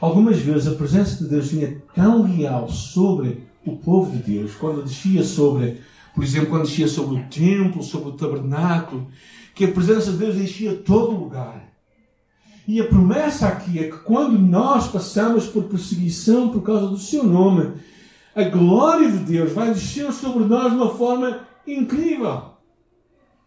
algumas 0.00 0.38
vezes 0.38 0.66
a 0.68 0.74
presença 0.74 1.22
de 1.22 1.28
Deus 1.28 1.48
vinha 1.48 1.82
tão 1.94 2.22
real 2.22 2.66
sobre 2.68 3.42
o 3.66 3.76
povo 3.76 4.10
de 4.16 4.18
Deus, 4.18 4.54
quando 4.54 4.82
descia 4.82 5.24
sobre, 5.24 5.80
por 6.14 6.22
exemplo, 6.22 6.50
quando 6.50 6.64
descia 6.64 6.88
sobre 6.88 7.20
o 7.20 7.24
templo, 7.24 7.82
sobre 7.82 8.10
o 8.10 8.12
tabernáculo, 8.12 9.08
que 9.54 9.64
a 9.64 9.72
presença 9.72 10.12
de 10.12 10.18
Deus 10.18 10.36
enchia 10.36 10.74
todo 10.74 11.14
o 11.14 11.18
lugar. 11.18 11.66
E 12.68 12.80
a 12.80 12.84
promessa 12.84 13.48
aqui 13.48 13.78
é 13.78 13.84
que 13.84 13.98
quando 13.98 14.38
nós 14.38 14.88
passamos 14.88 15.46
por 15.46 15.64
perseguição 15.64 16.48
por 16.48 16.62
causa 16.62 16.88
do 16.88 16.98
seu 16.98 17.24
nome, 17.24 17.72
a 18.34 18.42
glória 18.44 19.10
de 19.10 19.18
Deus 19.18 19.52
vai 19.52 19.72
descer 19.72 20.12
sobre 20.12 20.44
nós 20.44 20.70
de 20.70 20.76
uma 20.76 20.94
forma 20.94 21.40
incrível. 21.66 22.56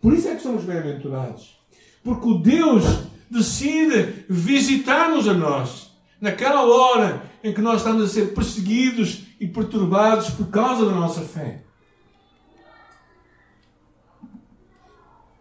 Por 0.01 0.13
isso 0.13 0.27
é 0.27 0.35
que 0.35 0.41
somos 0.41 0.63
bem-aventurados. 0.63 1.57
Porque 2.03 2.27
o 2.27 2.39
Deus 2.39 2.83
decide 3.29 4.25
visitar-nos 4.29 5.27
a 5.27 5.33
nós 5.33 5.91
naquela 6.19 6.63
hora 6.63 7.21
em 7.43 7.53
que 7.53 7.61
nós 7.61 7.81
estamos 7.81 8.03
a 8.03 8.07
ser 8.07 8.33
perseguidos 8.33 9.28
e 9.39 9.47
perturbados 9.47 10.31
por 10.31 10.47
causa 10.47 10.85
da 10.85 10.91
nossa 10.91 11.21
fé. 11.21 11.63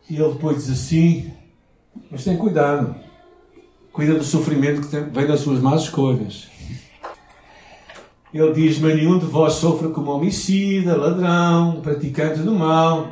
E 0.08 0.16
ele 0.16 0.32
depois 0.32 0.64
diz 0.64 0.70
assim: 0.70 1.32
Mas 2.10 2.24
tem 2.24 2.36
cuidado, 2.36 2.94
cuida 3.92 4.14
do 4.14 4.24
sofrimento 4.24 4.88
que 4.88 4.96
vem 4.96 5.26
das 5.26 5.40
suas 5.40 5.60
más 5.60 5.82
escolhas. 5.82 6.48
Ele 8.32 8.52
diz: 8.52 8.78
Mas 8.78 8.96
nenhum 8.96 9.18
de 9.18 9.26
vós 9.26 9.54
sofre 9.54 9.88
como 9.90 10.12
homicida, 10.12 10.96
ladrão, 10.96 11.80
praticante 11.82 12.40
do 12.40 12.54
mal, 12.54 13.10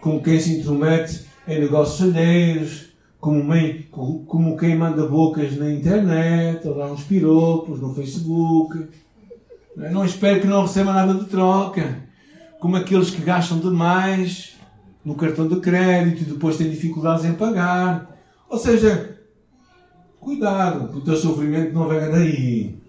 como 0.00 0.22
quem 0.22 0.40
se 0.40 0.58
intromete 0.58 1.26
em 1.46 1.60
negócios 1.60 2.02
alheios, 2.02 2.92
como, 3.20 3.44
como 4.26 4.56
quem 4.56 4.76
manda 4.76 5.06
bocas 5.06 5.56
na 5.56 5.70
internet, 5.70 6.66
ou 6.66 6.74
dá 6.74 6.86
uns 6.86 7.04
piropos 7.04 7.80
no 7.80 7.94
Facebook. 7.94 8.88
Não 9.76 10.04
espero 10.04 10.40
que 10.40 10.46
não 10.46 10.62
receba 10.62 10.92
nada 10.92 11.14
de 11.14 11.24
troca. 11.26 12.02
Como 12.60 12.76
aqueles 12.76 13.10
que 13.10 13.22
gastam 13.22 13.58
demais 13.58 14.56
no 15.04 15.14
cartão 15.14 15.48
de 15.48 15.60
crédito 15.60 16.22
e 16.22 16.32
depois 16.32 16.56
têm 16.56 16.70
dificuldades 16.70 17.24
em 17.24 17.34
pagar. 17.34 18.16
Ou 18.48 18.58
seja, 18.58 19.18
cuidado, 20.20 20.96
o 20.96 21.00
teu 21.00 21.16
sofrimento 21.16 21.72
não 21.72 21.88
venha 21.88 22.08
daí. 22.08 22.80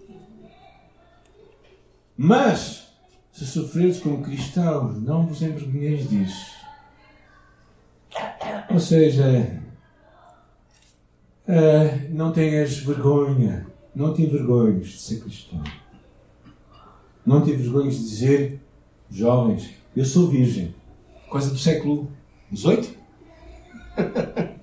Mas, 2.16 2.88
se 3.32 3.46
sofreres 3.46 4.00
como 4.00 4.22
cristãos, 4.22 5.02
não 5.02 5.26
vos 5.26 5.42
envergonheis 5.42 6.08
disso. 6.08 6.54
Ou 8.70 8.80
seja, 8.80 9.60
uh, 11.48 12.14
não 12.14 12.32
tenhas 12.32 12.78
vergonha, 12.78 13.66
não 13.96 14.14
te 14.14 14.22
envergonhes 14.22 14.90
de 14.90 15.00
ser 15.00 15.20
cristão. 15.22 15.64
Não 17.26 17.42
te 17.42 17.52
envergonhes 17.52 17.98
de 17.98 18.10
dizer, 18.10 18.62
jovens, 19.10 19.70
eu 19.96 20.06
sou 20.06 20.28
virgem. 20.28 20.76
Coisa 21.30 21.50
do 21.50 21.58
século 21.58 22.12
XVIII? 22.54 22.98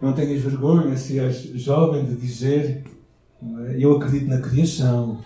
não 0.00 0.12
tenhas 0.12 0.42
vergonha, 0.42 0.96
se 0.96 1.18
és 1.18 1.42
jovem, 1.54 2.04
de 2.04 2.16
dizer, 2.16 2.84
eu 3.78 3.96
acredito 3.96 4.28
na 4.28 4.40
criação, 4.40 5.20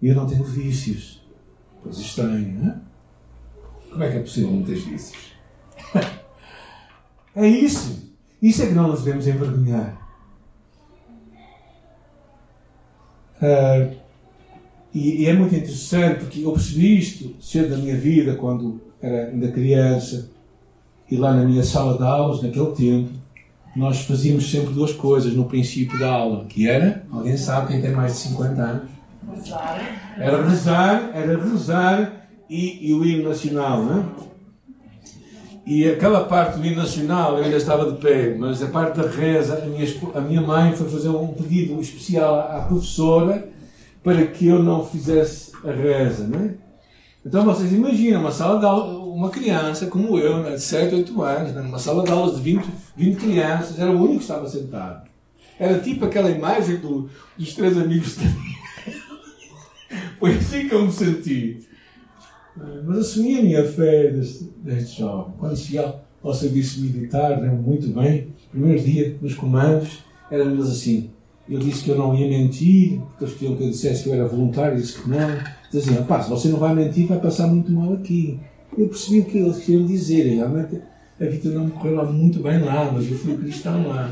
e 0.00 0.08
eu 0.08 0.14
não 0.14 0.26
tenho 0.26 0.44
vícios. 0.44 1.22
Pois 1.82 1.98
estranho, 1.98 2.62
não 2.62 2.70
é? 2.70 2.80
Como 3.90 4.04
é 4.04 4.10
que 4.10 4.16
é 4.18 4.20
possível 4.20 4.50
não 4.50 4.62
ter 4.62 4.74
vícios? 4.74 5.32
é 7.34 7.46
isso. 7.46 8.14
Isso 8.42 8.62
é 8.62 8.66
que 8.66 8.74
não 8.74 8.88
nos 8.88 9.02
devemos 9.02 9.26
envergonhar. 9.26 10.05
Uh, 13.46 13.94
e, 14.92 15.22
e, 15.22 15.26
é 15.26 15.32
muito 15.34 15.54
interessante 15.54 16.20
porque 16.20 16.40
eu 16.40 16.52
percebi 16.52 16.98
isto 16.98 17.34
cedo 17.40 17.70
da 17.70 17.76
minha 17.76 17.96
vida, 17.96 18.34
quando 18.34 18.80
era 19.00 19.28
ainda 19.28 19.52
criança, 19.52 20.30
e 21.10 21.16
lá 21.16 21.34
na 21.34 21.44
minha 21.44 21.62
sala 21.62 21.96
de 21.96 22.02
aulas, 22.02 22.42
naquele 22.42 22.72
tempo, 22.72 23.10
nós 23.76 24.00
fazíamos 24.00 24.50
sempre 24.50 24.72
duas 24.72 24.92
coisas 24.92 25.34
no 25.34 25.44
princípio 25.44 25.98
da 25.98 26.10
aula, 26.10 26.46
que 26.46 26.66
era, 26.66 27.04
alguém 27.12 27.36
sabe, 27.36 27.68
quem 27.68 27.82
tem 27.82 27.92
mais 27.92 28.12
de 28.14 28.18
50 28.20 28.62
anos, 28.62 28.88
era 30.16 30.48
rezar, 30.48 31.10
era 31.14 31.44
rezar 31.44 32.28
e, 32.48 32.88
e 32.88 32.94
o 32.94 33.04
hino 33.04 33.28
nacional, 33.28 33.84
não 33.84 34.00
é? 34.00 34.04
E 35.66 35.90
aquela 35.90 36.24
parte 36.24 36.60
do 36.60 36.64
hino 36.64 36.76
nacional 36.76 37.36
eu 37.36 37.44
ainda 37.44 37.56
estava 37.56 37.90
de 37.90 37.98
pé, 37.98 38.36
mas 38.38 38.62
a 38.62 38.68
parte 38.68 39.00
da 39.00 39.08
reza, 39.08 39.64
a 39.64 39.66
minha, 39.66 39.84
a 40.14 40.20
minha 40.20 40.40
mãe 40.40 40.76
foi 40.76 40.88
fazer 40.88 41.08
um 41.08 41.26
pedido 41.34 41.80
especial 41.80 42.38
à, 42.38 42.60
professora 42.60 43.48
para 44.00 44.24
que 44.28 44.46
eu 44.46 44.62
não 44.62 44.86
fizesse 44.86 45.50
a 45.64 45.72
reza, 45.72 46.24
não 46.28 46.38
é? 46.38 46.54
Então 47.24 47.44
vocês 47.44 47.72
imaginam 47.72 48.20
uma 48.20 48.30
sala 48.30 48.60
de 48.60 48.64
aula, 48.64 49.04
uma 49.12 49.28
criança 49.28 49.88
como 49.88 50.16
eu, 50.16 50.38
né, 50.38 50.52
de 50.52 50.62
7, 50.62 50.94
8 50.94 51.22
anos, 51.22 51.52
né, 51.52 51.60
numa 51.60 51.80
sala 51.80 52.04
de 52.04 52.12
aulas 52.12 52.36
de 52.36 52.42
20, 52.42 52.64
20 52.96 53.16
crianças, 53.16 53.76
era 53.80 53.90
o 53.90 54.00
único 54.00 54.18
que 54.18 54.22
estava 54.22 54.48
sentado. 54.48 55.08
Era 55.58 55.80
tipo 55.80 56.04
aquela 56.04 56.30
imagem 56.30 56.76
do, 56.76 57.10
dos 57.36 57.54
três 57.54 57.76
amigos 57.76 58.16
foi 60.20 60.36
assim 60.36 60.68
que 60.68 60.74
eu 60.76 60.84
me 60.84 60.92
senti. 60.92 61.66
Mas 62.84 62.98
assumi 62.98 63.38
a 63.38 63.42
minha 63.42 63.64
fé 63.64 64.10
desde, 64.10 64.50
desde 64.62 64.98
jovem. 64.98 65.34
Quando 65.38 65.56
cheguei 65.56 65.84
ao 66.22 66.34
serviço 66.34 66.80
militar, 66.80 67.40
lembro 67.40 67.62
muito 67.62 67.88
bem, 67.88 68.28
primeiro 68.50 68.82
dia 68.82 69.16
nos 69.20 69.34
comandos, 69.34 69.98
éramos 70.30 70.70
assim. 70.70 71.10
Eu 71.48 71.60
disse 71.60 71.84
que 71.84 71.90
eu 71.90 71.96
não 71.96 72.14
ia 72.16 72.26
mentir, 72.26 73.00
porque 73.00 73.24
eles 73.24 73.34
queriam 73.34 73.56
que 73.56 73.64
eu 73.64 73.70
dissesse 73.70 74.02
que 74.02 74.08
eu 74.08 74.14
era 74.14 74.26
voluntário, 74.26 74.76
disse 74.76 75.00
que 75.00 75.08
não. 75.08 75.38
Diziam, 75.70 76.04
pá, 76.04 76.20
se 76.20 76.28
você 76.28 76.48
não 76.48 76.58
vai 76.58 76.74
mentir, 76.74 77.06
vai 77.06 77.20
passar 77.20 77.46
muito 77.46 77.70
mal 77.70 77.92
aqui. 77.92 78.40
Eu 78.76 78.88
percebi 78.88 79.20
o 79.20 79.24
que 79.24 79.38
eles 79.38 79.58
queriam 79.58 79.86
dizer, 79.86 80.34
realmente 80.34 80.80
a 81.18 81.24
vida 81.24 81.48
não 81.50 81.70
correu 81.70 82.12
muito 82.12 82.40
bem 82.40 82.58
lá, 82.58 82.90
mas 82.92 83.10
eu 83.10 83.16
fui 83.16 83.36
cristão 83.36 83.88
lá. 83.88 84.06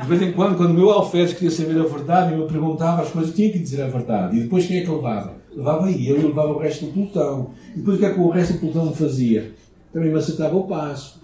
De 0.00 0.08
vez 0.08 0.22
em 0.22 0.32
quando, 0.32 0.56
quando 0.56 0.70
o 0.70 0.74
meu 0.74 0.90
alferes 0.90 1.34
queria 1.34 1.50
saber 1.50 1.78
a 1.78 1.84
verdade, 1.84 2.34
eu 2.34 2.46
perguntava 2.46 3.02
as 3.02 3.10
coisas, 3.10 3.34
tinha 3.34 3.50
que 3.50 3.58
dizer 3.58 3.82
a 3.82 3.88
verdade. 3.88 4.36
E 4.36 4.40
depois 4.42 4.66
quem 4.66 4.78
é 4.78 4.80
que 4.82 4.90
levava? 4.90 5.34
Levava 5.56 5.90
eu 5.90 6.20
e 6.20 6.22
levava 6.22 6.52
o 6.52 6.58
resto 6.58 6.84
do 6.84 6.92
pelotão. 6.92 7.50
E 7.74 7.78
depois 7.78 7.96
o 7.96 8.00
que 8.00 8.04
é 8.04 8.12
que 8.12 8.20
o 8.20 8.28
resto 8.28 8.52
do 8.52 8.58
pelotão 8.60 8.94
fazia? 8.94 9.54
Também 9.90 10.10
me 10.10 10.18
acertava 10.18 10.54
o 10.54 10.66
passo. 10.66 11.22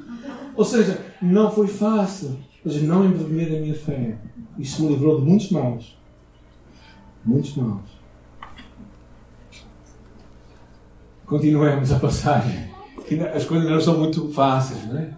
Ou 0.56 0.64
seja, 0.64 0.98
não 1.20 1.50
foi 1.50 1.66
fácil, 1.66 2.38
mas 2.64 2.80
não 2.82 3.04
envergonhei 3.04 3.50
da 3.50 3.60
minha 3.60 3.74
fé. 3.74 4.16
Isso 4.58 4.82
me 4.82 4.88
livrou 4.88 5.20
de 5.20 5.26
muitos 5.26 5.50
maus. 5.50 5.98
Muitos 7.22 7.54
maus. 7.56 7.90
Continuemos 11.26 11.92
a 11.92 11.98
passagem. 11.98 12.70
as 13.34 13.44
coisas 13.44 13.70
não 13.70 13.80
são 13.80 13.98
muito 13.98 14.30
fáceis, 14.30 14.86
não 14.86 14.98
é? 14.98 15.14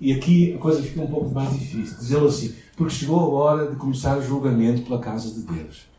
E 0.00 0.12
aqui 0.12 0.54
a 0.54 0.58
coisa 0.58 0.82
fica 0.82 1.00
um 1.00 1.06
pouco 1.06 1.30
mais 1.30 1.50
difícil. 1.58 1.96
Dizê-lo 1.96 2.26
assim, 2.26 2.54
porque 2.76 2.94
chegou 2.94 3.18
a 3.18 3.44
hora 3.44 3.70
de 3.70 3.76
começar 3.76 4.16
o 4.16 4.22
julgamento 4.22 4.82
pela 4.82 5.00
casa 5.00 5.32
de 5.32 5.40
Deus. 5.40 5.95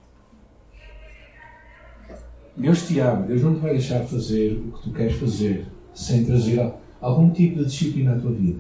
Deus 2.58 2.88
te 2.88 3.00
ama, 3.00 3.22
Deus 3.28 3.44
não 3.44 3.54
te 3.54 3.62
vai 3.62 3.74
deixar 3.74 4.04
fazer 4.04 4.54
o 4.54 4.72
que 4.72 4.84
tu 4.84 4.92
queres 4.92 5.16
fazer 5.18 5.68
sem 5.94 6.26
trazer 6.26 6.74
algum 7.00 7.30
tipo 7.30 7.60
de 7.60 7.66
disciplina 7.66 8.16
à 8.16 8.20
tua 8.20 8.32
vida. 8.32 8.60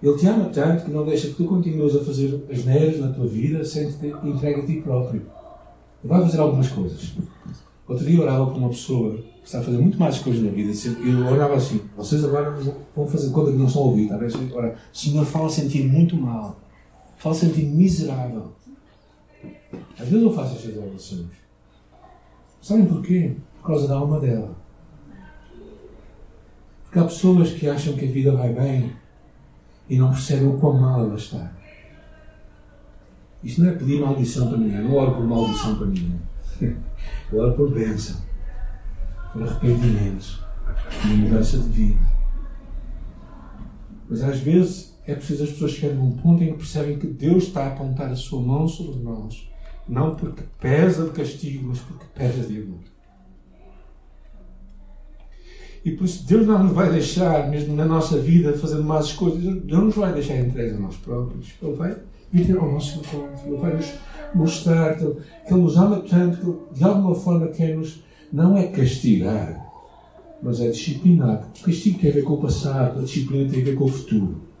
Ele 0.00 0.16
te 0.16 0.26
ama 0.26 0.46
tanto 0.46 0.84
que 0.84 0.90
não 0.90 1.04
deixa 1.04 1.28
que 1.28 1.34
tu 1.34 1.44
continues 1.44 1.96
a 1.96 2.04
fazer 2.04 2.44
as 2.50 2.64
neiras 2.64 3.00
na 3.00 3.12
tua 3.12 3.26
vida 3.26 3.64
sem 3.64 3.90
te 3.90 4.06
entregue 4.24 4.60
a 4.60 4.66
ti 4.66 4.80
próprio. 4.80 5.22
Ele 6.02 6.12
vai 6.12 6.22
fazer 6.22 6.38
algumas 6.38 6.68
coisas. 6.68 7.14
Outro 7.88 8.06
dia 8.06 8.16
eu 8.16 8.22
orava 8.22 8.46
com 8.50 8.58
uma 8.58 8.68
pessoa 8.68 9.16
que 9.16 9.44
está 9.44 9.58
a 9.58 9.62
fazer 9.62 9.78
muito 9.78 9.98
mais 9.98 10.18
coisas 10.18 10.42
na 10.42 10.50
vida 10.50 10.72
e 10.72 11.10
eu 11.10 11.26
orava 11.26 11.56
assim: 11.56 11.80
vocês 11.96 12.24
agora 12.24 12.56
vão 12.94 13.06
fazer 13.06 13.30
conta 13.30 13.50
que 13.50 13.58
não 13.58 13.66
estão 13.66 13.82
a 13.82 13.86
ouvir. 13.86 14.08
Tá? 14.08 14.18
Ora, 14.54 14.76
Senhor, 14.92 15.24
fala 15.24 15.50
sentir 15.50 15.84
muito 15.84 16.16
mal, 16.16 16.60
fala 17.16 17.34
sentir 17.34 17.64
miserável. 17.66 18.52
Às 19.98 20.08
vezes 20.08 20.22
eu 20.22 20.32
faço 20.32 20.54
estas 20.56 20.76
orações. 20.76 21.41
Sabem 22.62 22.86
porquê? 22.86 23.34
Por 23.60 23.66
causa 23.66 23.88
da 23.88 23.96
alma 23.96 24.20
dela. 24.20 24.56
Porque 26.84 26.98
há 26.98 27.04
pessoas 27.04 27.50
que 27.50 27.68
acham 27.68 27.94
que 27.94 28.04
a 28.04 28.10
vida 28.10 28.32
vai 28.36 28.52
bem 28.52 28.92
e 29.88 29.98
não 29.98 30.10
percebem 30.10 30.46
o 30.46 30.58
quão 30.58 30.80
mal 30.80 31.00
ela 31.00 31.16
está. 31.16 31.52
Isto 33.42 33.62
não 33.62 33.70
é 33.70 33.74
pedir 33.74 34.00
maldição 34.00 34.48
para 34.48 34.58
ninguém. 34.58 34.80
Não 34.80 34.94
oro 34.94 35.16
por 35.16 35.26
maldição 35.26 35.76
para 35.76 35.86
ninguém. 35.88 36.20
Eu 37.32 37.38
oro 37.40 37.54
por 37.54 37.70
bênção, 37.72 38.20
por 39.32 39.42
arrependimento, 39.42 40.46
por 41.00 41.10
mudança 41.10 41.58
de 41.58 41.68
vida. 41.68 42.12
Mas 44.08 44.22
às 44.22 44.38
vezes 44.38 44.96
é 45.04 45.16
preciso 45.16 45.42
as 45.42 45.50
pessoas 45.50 45.72
chegarem 45.72 45.98
a 45.98 46.04
um 46.04 46.12
ponto 46.12 46.44
em 46.44 46.52
que 46.52 46.58
percebem 46.58 46.98
que 46.98 47.08
Deus 47.08 47.44
está 47.44 47.64
a 47.64 47.68
apontar 47.68 48.08
a 48.10 48.16
sua 48.16 48.40
mão 48.40 48.68
sobre 48.68 49.02
nós. 49.02 49.51
Não 49.88 50.14
porque 50.14 50.44
pesa 50.60 51.04
de 51.04 51.10
castigo, 51.10 51.68
mas 51.68 51.80
porque 51.80 52.04
pesa 52.14 52.46
de 52.46 52.62
amor. 52.62 52.80
E 55.84 55.90
por 55.90 56.04
isso 56.04 56.24
Deus 56.26 56.46
não 56.46 56.62
nos 56.62 56.72
vai 56.72 56.90
deixar, 56.90 57.50
mesmo 57.50 57.74
na 57.74 57.84
nossa 57.84 58.16
vida, 58.18 58.56
fazendo 58.56 58.84
más 58.84 59.12
coisas, 59.12 59.42
Deus 59.42 59.64
não 59.66 59.86
nos 59.86 59.96
vai 59.96 60.12
deixar 60.12 60.38
entregues 60.38 60.74
a 60.74 60.78
nós 60.78 60.96
próprios. 60.96 61.48
Ele 61.60 61.74
vai 61.74 61.96
vir 62.32 62.56
ao 62.56 62.70
nosso 62.70 63.00
encontro. 63.00 63.46
Ele 63.46 63.56
vai 63.56 63.74
nos 63.74 63.92
mostrar 64.34 64.96
que 64.96 65.04
ele 65.04 65.60
nos 65.60 65.76
ama 65.76 66.00
tanto 66.00 66.38
que 66.38 66.46
ele, 66.46 66.58
de 66.72 66.84
alguma 66.84 67.14
forma 67.14 67.48
quer-nos, 67.48 68.02
não 68.32 68.56
é 68.56 68.68
castigar, 68.68 69.60
mas 70.42 70.60
é 70.60 70.70
disciplinar. 70.70 71.48
O 71.60 71.64
castigo 71.64 71.98
tem 71.98 72.10
a 72.10 72.14
ver 72.14 72.22
com 72.22 72.34
o 72.34 72.40
passado, 72.40 73.00
a 73.00 73.02
disciplina 73.02 73.50
tem 73.50 73.60
a 73.60 73.64
ver 73.64 73.74
com 73.74 73.84
o 73.84 73.88
futuro. 73.88 74.51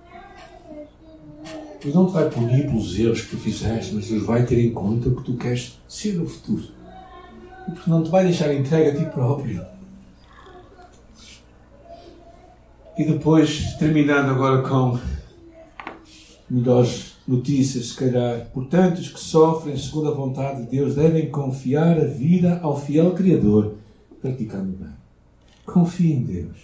Deus 1.82 1.94
não 1.94 2.06
te 2.06 2.12
vai 2.12 2.30
punir 2.30 2.66
pelos 2.66 2.98
erros 2.98 3.22
que 3.22 3.30
tu 3.30 3.38
fizeste, 3.38 3.94
mas 3.94 4.08
Deus 4.08 4.24
vai 4.24 4.46
ter 4.46 4.64
em 4.64 4.72
conta 4.72 5.08
o 5.08 5.16
que 5.16 5.24
tu 5.24 5.36
queres 5.36 5.80
ser 5.88 6.14
no 6.14 6.26
futuro. 6.26 6.64
E 7.68 7.72
porque 7.72 7.90
não 7.90 8.02
te 8.02 8.10
vai 8.10 8.24
deixar 8.24 8.54
entregue 8.54 8.90
a 8.90 8.96
ti 8.96 9.10
próprio. 9.10 9.64
E 12.96 13.04
depois, 13.04 13.74
terminando 13.78 14.30
agora 14.30 14.62
com 14.62 14.98
melhores 16.48 17.16
notícias, 17.26 17.86
se 17.86 17.96
calhar. 17.96 18.46
Portanto, 18.52 18.98
os 18.98 19.08
que 19.08 19.18
sofrem 19.18 19.76
segundo 19.76 20.08
a 20.08 20.14
vontade 20.14 20.62
de 20.62 20.70
Deus 20.70 20.94
devem 20.94 21.30
confiar 21.30 21.98
a 21.98 22.04
vida 22.04 22.60
ao 22.62 22.78
fiel 22.78 23.12
Criador, 23.12 23.74
praticando 24.20 24.76
bem. 24.76 24.92
Confia 25.64 26.14
em 26.14 26.22
Deus. 26.22 26.58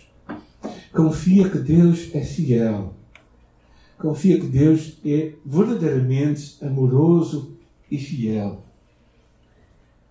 Confia 0.93 1.49
que 1.49 1.59
Deus 1.59 2.11
é 2.15 2.21
fiel. 2.21 2.98
Confia 3.99 4.39
que 4.39 4.47
Deus 4.47 4.99
é 5.05 5.33
verdadeiramente 5.45 6.57
amoroso 6.63 7.57
e 7.91 7.99
fiel. 7.99 8.63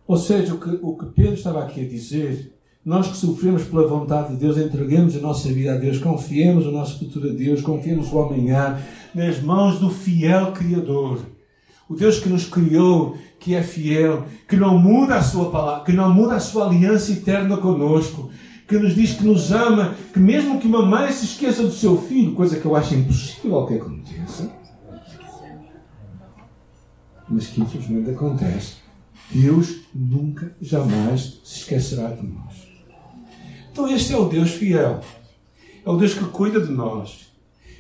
Ou 0.05 0.17
seja, 0.17 0.53
o 0.53 0.59
que, 0.59 0.79
o 0.81 0.97
que 0.97 1.05
Pedro 1.07 1.33
estava 1.33 1.63
aqui 1.63 1.81
a 1.81 1.87
dizer 1.87 2.53
nós 2.87 3.07
que 3.09 3.17
sofremos 3.17 3.65
pela 3.65 3.85
vontade 3.85 4.29
de 4.29 4.37
Deus, 4.37 4.57
entreguemos 4.57 5.13
a 5.17 5.19
nossa 5.19 5.49
vida 5.49 5.73
a 5.73 5.77
Deus, 5.77 5.97
confiemos 5.97 6.65
o 6.65 6.71
nosso 6.71 6.97
futuro 6.97 7.29
a 7.29 7.33
Deus, 7.33 7.61
confiemos 7.61 8.09
o 8.13 8.17
amanhã 8.17 8.79
nas 9.13 9.41
mãos 9.41 9.77
do 9.77 9.89
fiel 9.89 10.53
Criador. 10.53 11.19
O 11.89 11.95
Deus 11.95 12.17
que 12.17 12.29
nos 12.29 12.45
criou, 12.45 13.17
que 13.41 13.55
é 13.55 13.61
fiel, 13.61 14.25
que 14.47 14.55
não 14.55 14.77
muda 14.77 15.15
a 15.15 15.21
sua 15.21 15.51
palavra, 15.51 15.83
que 15.83 15.91
não 15.91 16.13
muda 16.13 16.35
a 16.35 16.39
sua 16.39 16.67
aliança 16.67 17.11
eterna 17.11 17.57
conosco, 17.57 18.29
que 18.67 18.77
nos 18.77 18.93
diz 18.93 19.13
que 19.13 19.23
nos 19.23 19.51
ama, 19.51 19.95
que 20.11 20.19
mesmo 20.19 20.59
que 20.59 20.67
uma 20.67 20.85
mãe 20.85 21.11
se 21.11 21.25
esqueça 21.25 21.63
do 21.63 21.71
seu 21.71 22.01
filho, 22.01 22.33
coisa 22.33 22.59
que 22.59 22.65
eu 22.65 22.75
acho 22.75 22.95
impossível 22.95 23.65
que 23.65 23.75
aconteça, 23.75 24.51
mas 27.29 27.47
que 27.47 27.61
infelizmente 27.61 28.09
acontece, 28.09 28.75
Deus 29.31 29.81
nunca, 29.93 30.55
jamais 30.61 31.39
se 31.43 31.59
esquecerá 31.59 32.09
de 32.09 32.25
nós. 32.27 32.67
Então, 33.71 33.87
este 33.89 34.13
é 34.13 34.17
o 34.17 34.25
Deus 34.25 34.51
fiel. 34.51 35.01
É 35.85 35.89
o 35.89 35.97
Deus 35.97 36.13
que 36.13 36.25
cuida 36.25 36.59
de 36.59 36.71
nós. 36.71 37.27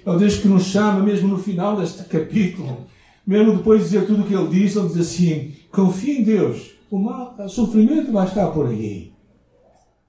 É 0.05 0.11
o 0.11 0.17
Deus 0.17 0.37
que 0.37 0.47
nos 0.47 0.65
chama, 0.65 1.01
mesmo 1.01 1.27
no 1.27 1.37
final 1.37 1.75
deste 1.75 2.03
capítulo, 2.03 2.85
mesmo 3.25 3.57
depois 3.57 3.79
de 3.79 3.85
dizer 3.85 4.05
tudo 4.05 4.21
o 4.21 4.25
que 4.25 4.33
ele 4.33 4.47
diz, 4.47 4.75
ele 4.75 4.87
diz 4.89 4.97
assim: 4.97 5.53
confia 5.71 6.19
em 6.19 6.23
Deus. 6.23 6.71
O, 6.89 6.97
mal, 6.97 7.35
o 7.37 7.49
sofrimento 7.49 8.11
vai 8.11 8.27
estar 8.27 8.47
por 8.47 8.67
aí. 8.67 9.11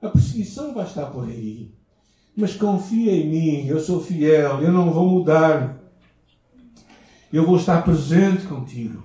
A 0.01 0.09
perseguição 0.09 0.75
vai 0.75 0.85
estar 0.85 1.07
por 1.07 1.25
aí. 1.25 1.73
Mas 2.37 2.55
confia 2.55 3.13
em 3.13 3.29
mim, 3.29 3.67
eu 3.67 3.81
sou 3.81 4.01
fiel, 4.01 4.63
eu 4.63 4.73
não 4.73 4.93
vou 4.93 5.07
mudar. 5.07 5.77
Eu 7.33 7.45
vou 7.45 7.57
estar 7.57 7.83
presente 7.83 8.47
contigo. 8.47 9.03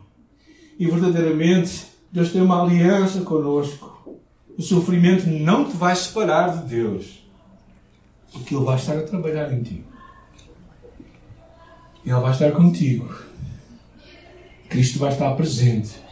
E 0.78 0.86
verdadeiramente, 0.86 1.88
Deus 2.12 2.32
tem 2.32 2.42
uma 2.42 2.62
aliança 2.62 3.22
conosco 3.22 3.94
o 4.58 4.62
sofrimento 4.62 5.28
não 5.28 5.66
te 5.66 5.76
vai 5.76 5.96
separar 5.96 6.58
de 6.58 6.70
Deus. 6.70 7.24
Porque 8.32 8.56
Ele 8.56 8.64
vai 8.64 8.76
estar 8.76 8.98
a 8.98 9.04
trabalhar 9.04 9.52
em 9.52 9.64
ti. 9.64 9.84
Ele 12.06 12.16
vai 12.16 12.32
estar 12.32 12.52
contigo. 12.52 13.14
Cristo 14.70 15.00
vai 15.00 15.12
estar 15.12 15.34
presente. 15.36 16.03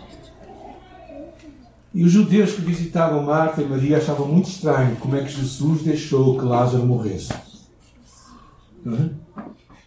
E 1.93 2.04
os 2.04 2.12
judeus 2.12 2.54
que 2.54 2.62
visitavam 2.62 3.23
Marta 3.23 3.62
e 3.62 3.65
Maria 3.65 3.97
achavam 3.97 4.27
muito 4.27 4.49
estranho 4.49 4.95
como 4.95 5.15
é 5.15 5.23
que 5.23 5.32
Jesus 5.32 5.82
deixou 5.84 6.38
que 6.38 6.45
Lázaro 6.45 6.86
morresse. 6.86 7.34
É? 7.34 9.10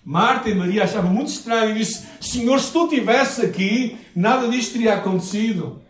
Marta 0.04 0.50
e 0.50 0.54
Maria 0.54 0.84
achavam 0.84 1.10
muito 1.10 1.28
estranho 1.28 1.74
e 1.74 1.78
disse: 1.78 2.06
Senhor, 2.20 2.60
se 2.60 2.70
tu 2.70 2.84
estivesse 2.84 3.40
aqui, 3.40 3.96
nada 4.14 4.48
disto 4.48 4.74
teria 4.74 4.94
acontecido. 4.94 5.80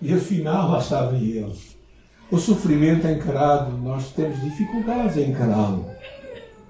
E 0.00 0.14
afinal 0.14 0.70
lá 0.70 0.78
estava 0.78 1.16
ele. 1.16 1.52
O 2.30 2.38
sofrimento 2.38 3.06
é 3.06 3.14
encarado, 3.14 3.76
nós 3.78 4.12
temos 4.12 4.40
dificuldades 4.40 5.16
em 5.16 5.30
encará-lo. 5.30 5.90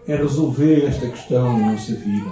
É 0.07 0.17
resolver 0.17 0.87
esta 0.87 1.07
questão 1.07 1.59
na 1.59 1.73
nossa 1.73 1.95
vida. 1.95 2.31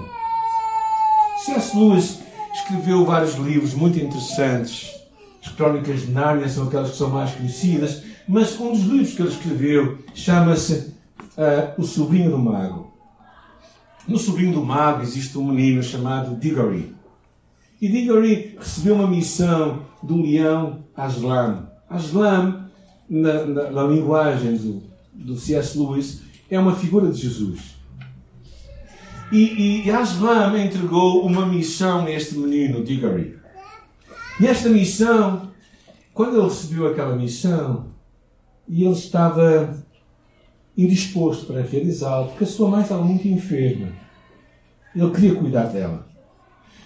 C.S. 1.45 1.77
Lewis 1.77 2.21
escreveu 2.55 3.05
vários 3.05 3.35
livros 3.35 3.75
muito 3.75 3.99
interessantes. 3.99 4.96
As 5.47 5.53
Crónicas 5.53 6.03
de 6.03 6.11
Nárnia 6.11 6.49
são 6.49 6.67
aquelas 6.67 6.91
que 6.91 6.97
são 6.97 7.09
mais 7.09 7.31
conhecidas, 7.33 8.03
mas 8.27 8.59
um 8.59 8.73
dos 8.73 8.83
livros 8.83 9.15
que 9.15 9.23
ele 9.23 9.31
escreveu 9.31 9.99
chama-se 10.13 10.93
uh, 11.39 11.81
O 11.81 11.85
Sobrinho 11.85 12.33
do 12.33 12.39
Mago. 12.39 12.93
No 14.09 14.19
Sobrinho 14.19 14.53
do 14.53 14.65
Mago 14.65 15.03
existe 15.03 15.39
um 15.39 15.47
menino 15.47 15.83
chamado 15.83 16.37
Diggory. 16.37 16.95
E 17.81 17.89
Diggory 17.89 18.57
recebeu 18.59 18.97
uma 18.97 19.07
missão 19.07 19.83
do 20.03 20.21
leão 20.21 20.85
Aslan. 20.97 21.69
Aslan, 21.89 22.69
na, 23.09 23.45
na, 23.45 23.71
na 23.71 23.83
linguagem 23.85 24.57
do, 24.57 24.83
do 25.13 25.37
C.S. 25.37 25.79
Lewis, 25.79 26.23
é 26.51 26.59
uma 26.59 26.75
figura 26.75 27.09
de 27.09 27.21
Jesus. 27.21 27.77
E, 29.31 29.85
e 29.85 29.91
Aslan 29.91 30.59
entregou 30.59 31.25
uma 31.25 31.47
missão 31.47 32.05
a 32.05 32.11
este 32.11 32.37
menino, 32.37 32.83
Diggory. 32.83 33.46
E 34.39 34.47
esta 34.47 34.69
missão, 34.69 35.51
quando 36.13 36.37
ele 36.37 36.45
recebeu 36.45 36.87
aquela 36.87 37.17
missão, 37.17 37.87
e 38.69 38.85
ele 38.85 38.93
estava 38.93 39.83
indisposto 40.77 41.47
para 41.47 41.63
realizá-la, 41.63 42.27
porque 42.27 42.45
a 42.45 42.47
sua 42.47 42.69
mãe 42.69 42.83
estava 42.83 43.03
muito 43.03 43.27
enferma. 43.27 43.89
Ele 44.95 45.11
queria 45.11 45.35
cuidar 45.35 45.67
dela. 45.67 46.07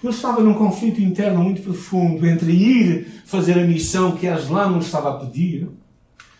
Ele 0.02 0.12
estava 0.12 0.40
num 0.40 0.54
conflito 0.54 1.00
interno 1.00 1.42
muito 1.42 1.62
profundo 1.62 2.24
entre 2.26 2.52
ir 2.52 3.22
fazer 3.26 3.58
a 3.58 3.66
missão 3.66 4.16
que 4.16 4.28
Aslan 4.28 4.70
não 4.70 4.78
estava 4.78 5.10
a 5.10 5.18
pedir 5.18 5.68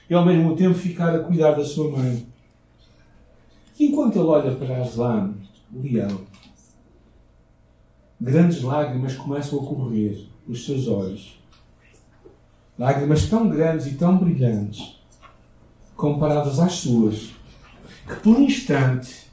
e 0.09 0.15
ao 0.15 0.25
mesmo 0.25 0.55
tempo 0.57 0.75
ficar 0.75 1.15
a 1.15 1.21
cuidar 1.21 1.53
da 1.53 1.65
sua 1.65 1.91
mãe. 1.91 2.27
E 3.79 3.87
enquanto 3.87 4.17
ele 4.17 4.27
olha 4.27 4.55
para 4.55 4.81
Aslan, 4.81 5.35
leão, 5.73 6.21
grandes 8.21 8.63
lágrimas 8.63 9.17
começam 9.17 9.59
a 9.59 9.67
correr 9.67 10.30
nos 10.51 10.67
seus 10.67 10.89
olhos. 10.89 11.39
Lágrimas 12.77 13.29
tão 13.29 13.49
grandes 13.49 13.87
e 13.87 13.95
tão 13.95 14.19
brilhantes, 14.19 14.99
comparadas 15.97 16.59
às 16.59 16.73
suas, 16.73 17.31
que 18.07 18.17
por 18.17 18.37
um 18.37 18.43
instante 18.43 19.27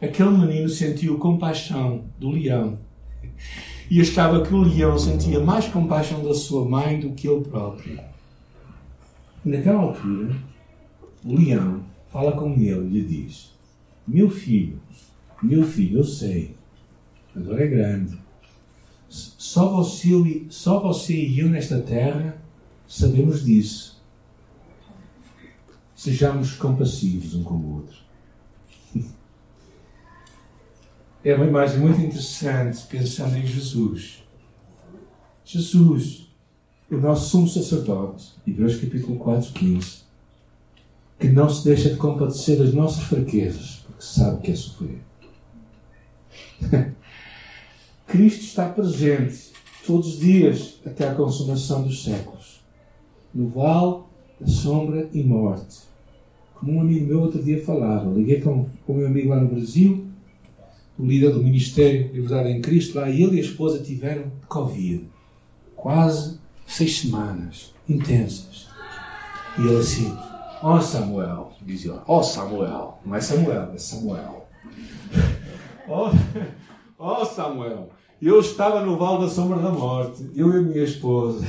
aquele 0.00 0.30
menino 0.30 0.68
sentiu 0.68 1.18
compaixão 1.18 2.04
do 2.18 2.30
leão 2.30 2.78
e 3.90 4.00
achava 4.00 4.42
que 4.42 4.54
o 4.54 4.62
leão 4.62 4.96
sentia 4.96 5.40
mais 5.40 5.66
compaixão 5.66 6.22
da 6.22 6.32
sua 6.32 6.64
mãe 6.64 7.00
do 7.00 7.10
que 7.10 7.26
ele 7.26 7.44
próprio. 7.44 7.98
E 9.44 9.48
naquela 9.48 9.80
altura, 9.80 10.36
o 11.24 11.34
leão 11.34 11.82
fala 12.12 12.32
com 12.32 12.52
ele 12.52 12.86
e 12.86 13.00
lhe 13.00 13.02
diz: 13.02 13.50
Meu 14.06 14.30
filho, 14.30 14.78
meu 15.42 15.64
filho, 15.64 15.98
eu 15.98 16.04
sei, 16.04 16.54
agora 17.34 17.64
é 17.64 17.66
grande. 17.66 18.19
Só 19.10 19.68
você, 19.68 20.46
só 20.50 20.78
você 20.78 21.14
e 21.14 21.40
eu 21.40 21.48
nesta 21.48 21.80
terra 21.80 22.40
sabemos 22.86 23.44
disso. 23.44 24.00
Sejamos 25.96 26.54
compassivos 26.54 27.34
um 27.34 27.42
com 27.42 27.54
o 27.54 27.74
outro. 27.74 27.98
É 31.22 31.34
uma 31.34 31.44
imagem 31.44 31.80
muito 31.80 32.00
interessante 32.00 32.86
pensando 32.86 33.36
em 33.36 33.44
Jesus. 33.44 34.24
Jesus, 35.44 36.32
o 36.90 36.96
nosso 36.96 37.28
sumo 37.28 37.46
sacerdote, 37.46 38.32
Hebreus 38.46 38.76
capítulo 38.76 39.18
4, 39.18 39.52
15, 39.52 40.02
que 41.18 41.28
não 41.28 41.50
se 41.50 41.62
deixa 41.62 41.90
de 41.90 41.96
compadecer 41.96 42.56
das 42.56 42.72
nossas 42.72 43.04
fraquezas, 43.04 43.84
porque 43.84 44.02
sabe 44.02 44.40
que 44.40 44.52
é 44.52 44.56
sofrer. 44.56 45.02
Cristo 48.10 48.42
está 48.42 48.68
presente 48.68 49.52
todos 49.86 50.14
os 50.14 50.20
dias 50.20 50.80
até 50.84 51.08
a 51.08 51.14
consumação 51.14 51.82
dos 51.82 52.04
séculos, 52.04 52.62
no 53.34 53.48
vale 53.48 54.02
da 54.40 54.46
sombra 54.46 55.08
e 55.12 55.22
morte. 55.22 55.78
Como 56.54 56.72
um 56.72 56.80
amigo 56.80 57.06
meu 57.06 57.20
outro 57.20 57.42
dia 57.42 57.64
falava, 57.64 58.10
liguei 58.10 58.40
com, 58.40 58.66
o 58.86 58.92
meu 58.92 59.06
amigo 59.06 59.30
lá 59.30 59.40
no 59.40 59.48
Brasil 59.48 60.10
o 61.00 61.06
líder 61.06 61.32
do 61.32 61.42
Ministério 61.42 62.12
Liberdade 62.12 62.50
em 62.50 62.60
Cristo, 62.60 62.98
lá 62.98 63.08
ele 63.08 63.36
e 63.36 63.38
a 63.38 63.42
esposa 63.42 63.82
tiveram 63.82 64.30
Covid. 64.46 65.08
Quase 65.74 66.38
seis 66.66 67.00
semanas 67.00 67.74
intensas. 67.88 68.68
E 69.58 69.62
ele 69.62 69.78
assim, 69.78 70.14
ó 70.62 70.76
oh 70.76 70.80
Samuel, 70.80 71.52
dizia, 71.62 71.94
ó 72.06 72.18
oh 72.18 72.22
Samuel, 72.22 72.98
não 73.04 73.14
é 73.14 73.20
Samuel, 73.20 73.72
é 73.72 73.78
Samuel. 73.78 74.46
Ó 75.88 76.12
oh, 76.12 77.20
oh 77.20 77.24
Samuel, 77.24 77.88
eu 78.26 78.40
estava 78.40 78.84
no 78.84 78.98
vale 78.98 79.22
da 79.24 79.28
sombra 79.28 79.58
da 79.58 79.70
morte, 79.70 80.30
eu 80.34 80.52
e 80.52 80.58
a 80.58 80.62
minha 80.62 80.84
esposa. 80.84 81.44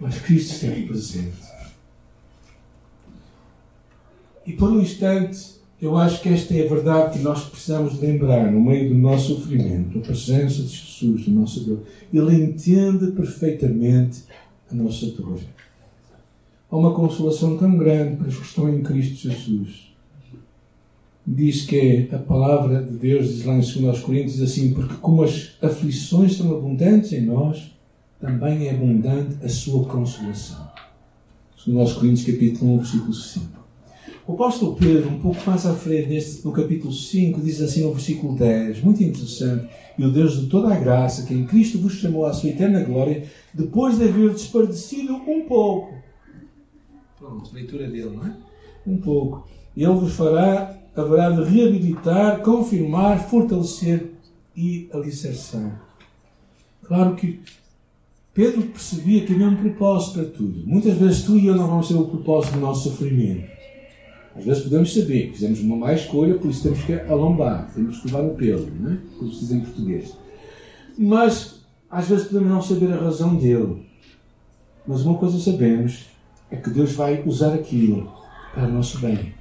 Mas 0.00 0.18
Cristo 0.20 0.54
esteve 0.54 0.86
presente. 0.86 1.46
E 4.46 4.52
por 4.52 4.70
um 4.70 4.80
instante 4.80 5.56
eu 5.80 5.94
acho 5.96 6.22
que 6.22 6.30
esta 6.30 6.54
é 6.54 6.64
a 6.64 6.68
verdade 6.68 7.18
que 7.18 7.24
nós 7.24 7.44
precisamos 7.44 8.00
lembrar 8.00 8.50
no 8.50 8.60
meio 8.60 8.88
do 8.88 8.94
nosso 8.94 9.34
sofrimento, 9.34 9.98
a 9.98 10.00
presença 10.00 10.62
de 10.62 10.68
Jesus, 10.68 11.26
do 11.26 11.30
nosso 11.32 11.64
Deus. 11.64 11.80
Ele 12.12 12.44
entende 12.44 13.12
perfeitamente 13.12 14.24
a 14.70 14.74
nossa 14.74 15.06
dor. 15.06 15.38
Há 16.70 16.76
uma 16.76 16.94
consolação 16.94 17.58
tão 17.58 17.76
grande 17.76 18.16
para 18.16 18.28
os 18.28 18.36
que 18.36 18.46
estão 18.46 18.68
em 18.72 18.82
Cristo 18.82 19.28
Jesus. 19.28 19.94
Diz 21.36 21.66
que 21.66 22.08
a 22.12 22.18
palavra 22.18 22.82
de 22.82 22.96
Deus, 22.96 23.28
diz 23.28 23.44
lá 23.44 23.54
em 23.56 23.60
2 23.60 24.00
Coríntios, 24.00 24.40
assim: 24.40 24.72
Porque 24.72 24.94
como 24.94 25.22
as 25.22 25.50
aflições 25.60 26.34
são 26.34 26.50
abundantes 26.56 27.12
em 27.12 27.26
nós, 27.26 27.72
também 28.18 28.68
é 28.68 28.70
abundante 28.70 29.36
a 29.44 29.48
sua 29.50 29.84
consolação. 29.84 30.66
2 31.66 31.92
Coríntios, 31.92 32.24
capítulo 32.24 32.72
1, 32.76 32.78
versículo 32.78 33.12
5. 33.12 33.46
O 34.26 34.32
apóstolo 34.32 34.76
Pedro, 34.76 35.10
um 35.10 35.18
pouco 35.18 35.38
mais 35.46 35.66
à 35.66 35.74
frente, 35.74 36.08
neste, 36.08 36.42
no 36.42 36.52
capítulo 36.52 36.90
5, 36.90 37.38
diz 37.42 37.60
assim 37.60 37.82
no 37.82 37.92
versículo 37.92 38.34
10, 38.34 38.80
muito 38.80 39.04
interessante: 39.04 39.68
E 39.98 40.06
o 40.06 40.10
Deus 40.10 40.40
de 40.40 40.46
toda 40.46 40.72
a 40.72 40.78
graça, 40.78 41.26
que 41.26 41.34
em 41.34 41.44
Cristo 41.44 41.78
vos 41.78 41.92
chamou 41.92 42.24
à 42.24 42.32
sua 42.32 42.48
eterna 42.48 42.82
glória, 42.82 43.24
depois 43.52 43.98
de 43.98 44.04
haver 44.04 44.32
desperdecido 44.32 45.12
um 45.16 45.46
pouco. 45.46 45.92
Pronto, 47.18 47.54
leitura 47.54 47.86
dele, 47.90 48.16
não 48.16 48.26
é? 48.26 48.34
Um 48.86 48.96
pouco. 48.96 49.46
Ele 49.76 49.92
vos 49.92 50.14
fará, 50.14 50.85
haverá 50.96 51.30
de 51.30 51.44
reabilitar, 51.44 52.40
confirmar, 52.40 53.28
fortalecer 53.28 54.12
e 54.56 54.88
alicerçar. 54.92 55.82
Claro 56.84 57.14
que 57.14 57.40
Pedro 58.32 58.62
percebia 58.62 59.24
que 59.24 59.32
havia 59.32 59.48
um 59.48 59.56
propósito 59.56 60.14
para 60.14 60.24
tudo. 60.30 60.66
Muitas 60.66 60.94
vezes 60.94 61.24
tu 61.24 61.36
e 61.36 61.46
eu 61.46 61.56
não 61.56 61.68
vamos 61.68 61.88
ter 61.88 61.94
o 61.94 62.04
propósito 62.06 62.54
do 62.54 62.60
nosso 62.60 62.90
sofrimento. 62.90 63.48
Às 64.36 64.44
vezes 64.44 64.62
podemos 64.64 64.92
saber 64.92 65.28
que 65.28 65.32
fizemos 65.32 65.60
uma 65.60 65.76
má 65.76 65.94
escolha, 65.94 66.34
por 66.34 66.50
isso 66.50 66.62
temos 66.62 66.84
que 66.84 66.92
alombar, 66.92 67.70
temos 67.74 67.98
que 67.98 68.06
levar 68.06 68.20
o 68.20 68.34
pelo, 68.34 68.70
não 68.78 68.92
é? 68.92 68.98
como 69.18 69.32
se 69.32 69.40
diz 69.40 69.52
em 69.52 69.60
português. 69.60 70.14
Mas 70.98 71.60
às 71.90 72.08
vezes 72.08 72.26
podemos 72.26 72.50
não 72.50 72.62
saber 72.62 72.92
a 72.92 72.96
razão 72.96 73.36
dele. 73.36 73.86
Mas 74.86 75.02
uma 75.02 75.16
coisa 75.16 75.38
sabemos 75.38 76.06
é 76.50 76.56
que 76.56 76.70
Deus 76.70 76.92
vai 76.92 77.22
usar 77.24 77.54
aquilo 77.54 78.12
para 78.54 78.68
o 78.68 78.72
nosso 78.72 78.98
bem. 78.98 79.34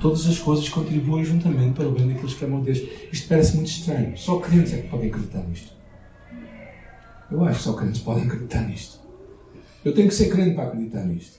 Todas 0.00 0.26
as 0.26 0.38
coisas 0.38 0.68
contribuem 0.68 1.24
juntamente 1.24 1.74
para 1.74 1.88
o 1.88 1.92
bem 1.92 2.08
daqueles 2.08 2.34
que 2.34 2.44
amam 2.44 2.60
Deus. 2.60 2.78
Isto 3.12 3.28
parece 3.28 3.56
muito 3.56 3.68
estranho. 3.68 4.16
Só 4.16 4.38
crentes 4.38 4.74
é 4.74 4.82
que 4.82 4.88
podem 4.88 5.08
acreditar 5.08 5.42
nisto. 5.48 5.72
Eu 7.30 7.44
acho 7.44 7.58
que 7.58 7.64
só 7.64 7.72
crentes 7.72 8.00
podem 8.00 8.24
acreditar 8.24 8.62
nisto. 8.62 9.00
Eu 9.84 9.94
tenho 9.94 10.08
que 10.08 10.14
ser 10.14 10.28
crente 10.30 10.54
para 10.54 10.68
acreditar 10.68 11.04
nisto. 11.04 11.38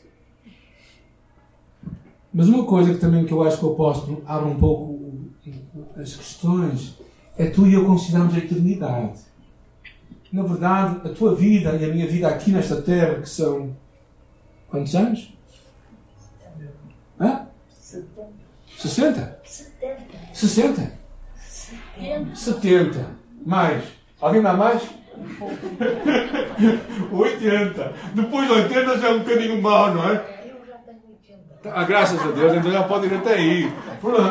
Mas 2.34 2.48
uma 2.50 2.66
coisa 2.66 2.94
que 2.94 3.00
também 3.00 3.26
que 3.26 3.32
eu 3.32 3.44
acho 3.44 3.58
que 3.58 3.66
o 3.66 3.74
apóstolo 3.74 4.24
abre 4.26 4.50
um 4.50 4.58
pouco 4.58 4.98
as 5.96 6.16
questões 6.16 6.98
é 7.38 7.48
tu 7.48 7.68
e 7.68 7.74
eu 7.74 7.86
consideramos 7.86 8.34
a 8.34 8.38
eternidade. 8.38 9.20
Na 10.32 10.44
verdade, 10.44 11.08
a 11.08 11.14
tua 11.14 11.34
vida 11.34 11.76
e 11.76 11.86
a 11.86 11.94
minha 11.94 12.08
vida 12.08 12.28
aqui 12.28 12.52
nesta 12.52 12.82
terra, 12.82 13.22
que 13.22 13.30
são 13.30 13.76
quantos 14.70 14.94
anos? 14.96 15.37
60? 18.78 19.40
70. 19.44 19.98
60? 20.34 20.92
70. 22.36 23.06
Mais. 23.46 23.84
Alguém 24.22 24.42
dá 24.42 24.54
mais? 24.54 24.82
80. 27.12 27.94
Depois 28.14 28.48
de 28.48 28.54
80 28.54 28.98
já 29.00 29.08
é 29.08 29.14
um 29.14 29.20
bocadinho 29.20 29.62
mau, 29.62 29.94
não 29.94 30.10
é? 30.10 30.38
Ah, 31.66 31.84
graças 31.84 32.22
a 32.22 32.32
Deus, 32.32 32.54
então 32.54 32.72
já 32.72 32.84
pode 32.84 33.08
ir 33.08 33.14
até 33.16 33.34
aí. 33.34 33.74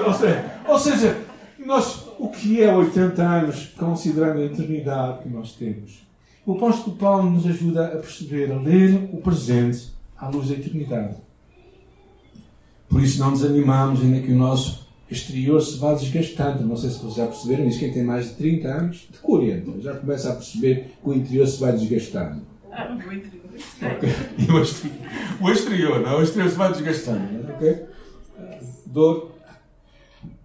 Ou 0.06 0.14
seja, 0.14 0.44
ou 0.66 0.78
seja, 0.78 1.18
nós, 1.58 2.06
o 2.18 2.28
que 2.28 2.62
é 2.62 2.72
80 2.72 3.22
anos, 3.22 3.74
considerando 3.76 4.40
a 4.40 4.44
eternidade 4.44 5.24
que 5.24 5.28
nós 5.28 5.52
temos? 5.52 6.06
O 6.46 6.52
apóstolo 6.52 6.96
Paulo 6.96 7.28
nos 7.28 7.44
ajuda 7.46 7.86
a 7.86 7.96
perceber, 7.96 8.52
a 8.52 8.56
ler 8.56 9.10
o 9.12 9.16
presente 9.16 9.92
à 10.16 10.28
luz 10.28 10.48
da 10.48 10.54
eternidade. 10.54 11.16
Por 12.88 13.02
isso 13.02 13.18
não 13.18 13.32
desanimamos, 13.32 14.00
ainda 14.00 14.20
que 14.20 14.32
o 14.32 14.36
nosso 14.36 14.86
exterior 15.10 15.60
se 15.60 15.78
vá 15.78 15.94
desgastando. 15.94 16.64
Não 16.64 16.76
sei 16.76 16.90
se 16.90 16.98
vocês 16.98 17.14
já 17.14 17.26
perceberam 17.26 17.66
isso, 17.66 17.78
quem 17.78 17.92
tem 17.92 18.04
mais 18.04 18.28
de 18.28 18.34
30 18.34 18.68
anos, 18.68 19.08
de 19.10 19.18
40, 19.18 19.80
já 19.80 19.94
começa 19.94 20.30
a 20.30 20.34
perceber 20.34 20.92
que 21.02 21.08
o 21.08 21.14
interior 21.14 21.46
se 21.46 21.60
vai 21.60 21.72
desgastando. 21.72 22.42
Ah, 22.70 22.88
o 22.90 23.12
interior. 23.12 23.46
Okay. 23.96 24.10
E 24.38 24.52
o 24.52 24.60
exterior, 24.60 24.98
o 25.40 25.50
exterior, 25.50 26.00
não? 26.00 26.18
O 26.18 26.22
exterior 26.22 26.50
se 26.50 26.56
vai 26.56 26.72
desgastando, 26.72 27.52
ok? 27.54 27.86
Dor. 28.86 29.32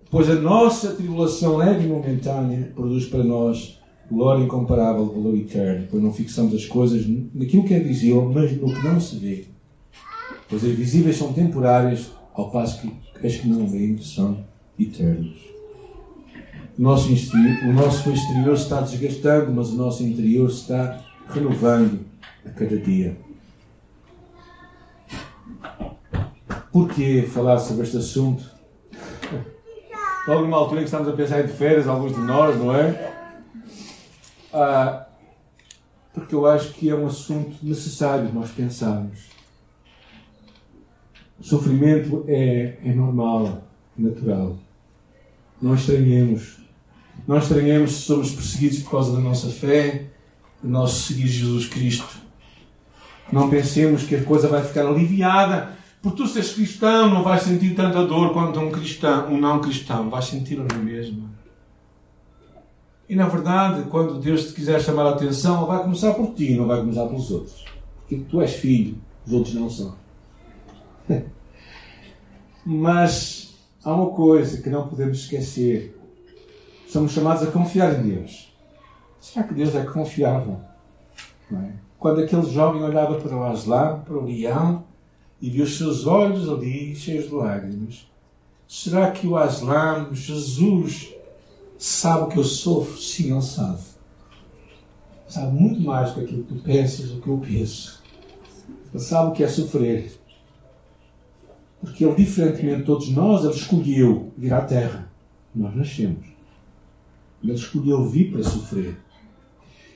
Pois 0.10 0.30
a 0.30 0.36
nossa 0.36 0.94
tribulação 0.94 1.58
leve 1.58 1.86
e 1.86 1.88
momentânea 1.88 2.72
produz 2.76 3.06
para 3.06 3.24
nós 3.24 3.80
glória 4.12 4.44
incomparável, 4.44 5.06
valor 5.06 5.38
eterno, 5.38 5.88
pois 5.90 6.04
não 6.04 6.12
fixamos 6.12 6.54
as 6.54 6.66
coisas 6.66 7.06
naquilo 7.34 7.64
que 7.64 7.74
é 7.74 7.80
visível, 7.80 8.30
mas 8.34 8.52
no 8.58 8.74
que 8.74 8.84
não 8.84 9.00
se 9.00 9.16
vê. 9.18 9.46
Pois 10.50 10.66
as 10.66 10.72
visíveis 10.72 11.16
são 11.16 11.32
temporárias, 11.32 12.12
ao 12.34 12.50
passo 12.50 12.82
que 13.20 13.28
as 13.28 13.36
que 13.36 13.48
não 13.48 13.68
veem 13.68 13.98
são 13.98 14.46
eternas. 14.80 15.38
O 16.78 16.82
nosso, 16.82 17.12
exterior, 17.12 17.70
o 17.70 17.74
nosso 17.74 18.10
exterior 18.10 18.56
está 18.56 18.82
desgastando, 18.82 19.52
mas 19.52 19.70
o 19.70 19.76
nosso 19.76 20.04
interior 20.04 20.50
está 20.50 21.00
renovando 21.30 22.06
a 22.46 22.50
cada 22.50 22.78
dia. 22.78 23.18
Por 26.72 26.90
que 26.90 27.24
falar 27.24 27.60
sobre 27.60 27.84
este 27.84 27.98
assunto? 27.98 28.50
Logo 30.28 30.42
numa 30.42 30.58
altura 30.58 30.82
em 30.82 30.84
que 30.84 30.90
estamos 30.90 31.08
a 31.08 31.14
pensar 31.14 31.44
em 31.44 31.48
férias, 31.48 31.88
alguns 31.88 32.14
de 32.14 32.22
nós, 32.22 32.58
não 32.58 32.74
é? 32.74 33.14
Ah, 34.54 35.08
porque 36.14 36.36
eu 36.36 36.46
acho 36.46 36.74
que 36.74 36.90
é 36.90 36.96
um 36.96 37.08
assunto 37.08 37.58
necessário 37.62 38.32
nós 38.34 38.52
pensarmos. 38.52 39.30
O 41.42 41.44
sofrimento 41.44 42.24
é, 42.28 42.78
é 42.86 42.94
normal, 42.94 43.64
natural. 43.98 44.56
Não 45.60 45.74
estranhemos. 45.74 46.58
Não 47.28 47.40
estranhemos 47.40 47.94
se 47.94 48.02
somos 48.02 48.32
perseguidos 48.32 48.84
por 48.84 48.92
causa 48.92 49.14
da 49.14 49.20
nossa 49.20 49.50
fé, 49.50 50.06
do 50.62 50.70
nosso 50.70 51.08
seguir 51.08 51.26
Jesus 51.26 51.66
Cristo. 51.66 52.16
Não 53.34 53.50
pensemos 53.50 54.04
que 54.04 54.16
a 54.16 54.24
coisa 54.24 54.48
vai 54.48 54.64
ficar 54.64 54.86
aliviada. 54.86 55.76
Por 56.00 56.12
tu 56.12 56.28
seres 56.28 56.54
cristão, 56.54 57.10
não 57.10 57.24
vais 57.24 57.42
sentir 57.42 57.74
tanta 57.74 58.06
dor 58.06 58.34
quanto 58.34 58.60
um 58.60 58.70
cristão, 58.70 59.34
um 59.34 59.40
não 59.40 59.60
cristão. 59.60 60.12
Vais 60.12 60.26
sentir 60.26 60.60
a 60.60 60.78
mesma. 60.78 61.28
E 63.10 63.16
na 63.16 63.28
verdade, 63.28 63.90
quando 63.90 64.20
Deus 64.20 64.50
te 64.50 64.54
quiser 64.54 64.80
chamar 64.80 65.08
a 65.08 65.10
atenção, 65.12 65.58
Ele 65.58 65.68
vai 65.68 65.82
começar 65.82 66.14
por 66.14 66.36
ti, 66.36 66.56
não 66.56 66.68
vai 66.68 66.80
começar 66.80 67.08
pelos 67.08 67.32
outros. 67.32 67.66
Porque 68.02 68.24
tu 68.30 68.42
és 68.42 68.54
filho, 68.54 68.96
os 69.26 69.34
outros 69.34 69.56
não 69.56 69.70
são. 69.70 69.96
Mas 72.66 73.56
há 73.84 73.94
uma 73.94 74.12
coisa 74.12 74.62
que 74.62 74.70
não 74.70 74.88
podemos 74.88 75.20
esquecer. 75.20 75.98
Somos 76.88 77.12
chamados 77.12 77.44
a 77.44 77.52
confiar 77.52 78.00
em 78.00 78.10
Deus. 78.10 78.54
Será 79.20 79.48
que 79.48 79.54
Deus 79.54 79.76
é 79.76 79.84
confiável? 79.84 80.60
É? 81.52 81.72
Quando 82.00 82.22
aquele 82.22 82.50
jovem 82.50 82.84
olhava 82.84 83.20
para 83.20 83.36
o 83.36 83.44
Aslan, 83.44 84.00
para 84.00 84.18
o 84.18 84.26
leão, 84.26 84.84
e 85.42 85.50
viu 85.50 85.64
os 85.64 85.78
seus 85.78 86.06
olhos 86.06 86.50
ali 86.50 86.96
cheios 86.96 87.26
de 87.26 87.34
lágrimas, 87.34 88.08
será 88.68 89.12
que 89.12 89.28
o 89.28 89.38
Aslan, 89.38 90.10
Jesus, 90.12 91.14
sabe 91.78 92.24
o 92.24 92.28
que 92.28 92.38
eu 92.38 92.44
sofro? 92.44 92.98
Sim, 92.98 93.32
ele 93.32 93.42
sabe. 93.42 93.80
Sabe 95.28 95.54
muito 95.54 95.82
mais 95.82 96.14
do 96.14 96.26
que 96.26 96.36
que 96.36 96.44
tu 96.44 96.56
pensas, 96.56 97.12
do 97.12 97.22
que 97.22 97.28
eu 97.28 97.38
penso. 97.38 98.02
Ele 98.94 99.04
sabe 99.04 99.32
o 99.32 99.34
que 99.34 99.44
é 99.44 99.48
sofrer. 99.48 100.21
Porque 101.82 102.06
ele, 102.06 102.16
diferentemente 102.16 102.80
de 102.80 102.86
todos 102.86 103.10
nós, 103.10 103.44
ele 103.44 103.56
escolheu 103.56 104.32
vir 104.38 104.54
à 104.54 104.62
Terra. 104.62 105.12
Nós 105.54 105.76
nascemos. 105.76 106.26
Ele 107.44 107.54
escolheu 107.54 108.08
vir 108.08 108.32
para 108.32 108.44
sofrer. 108.44 108.98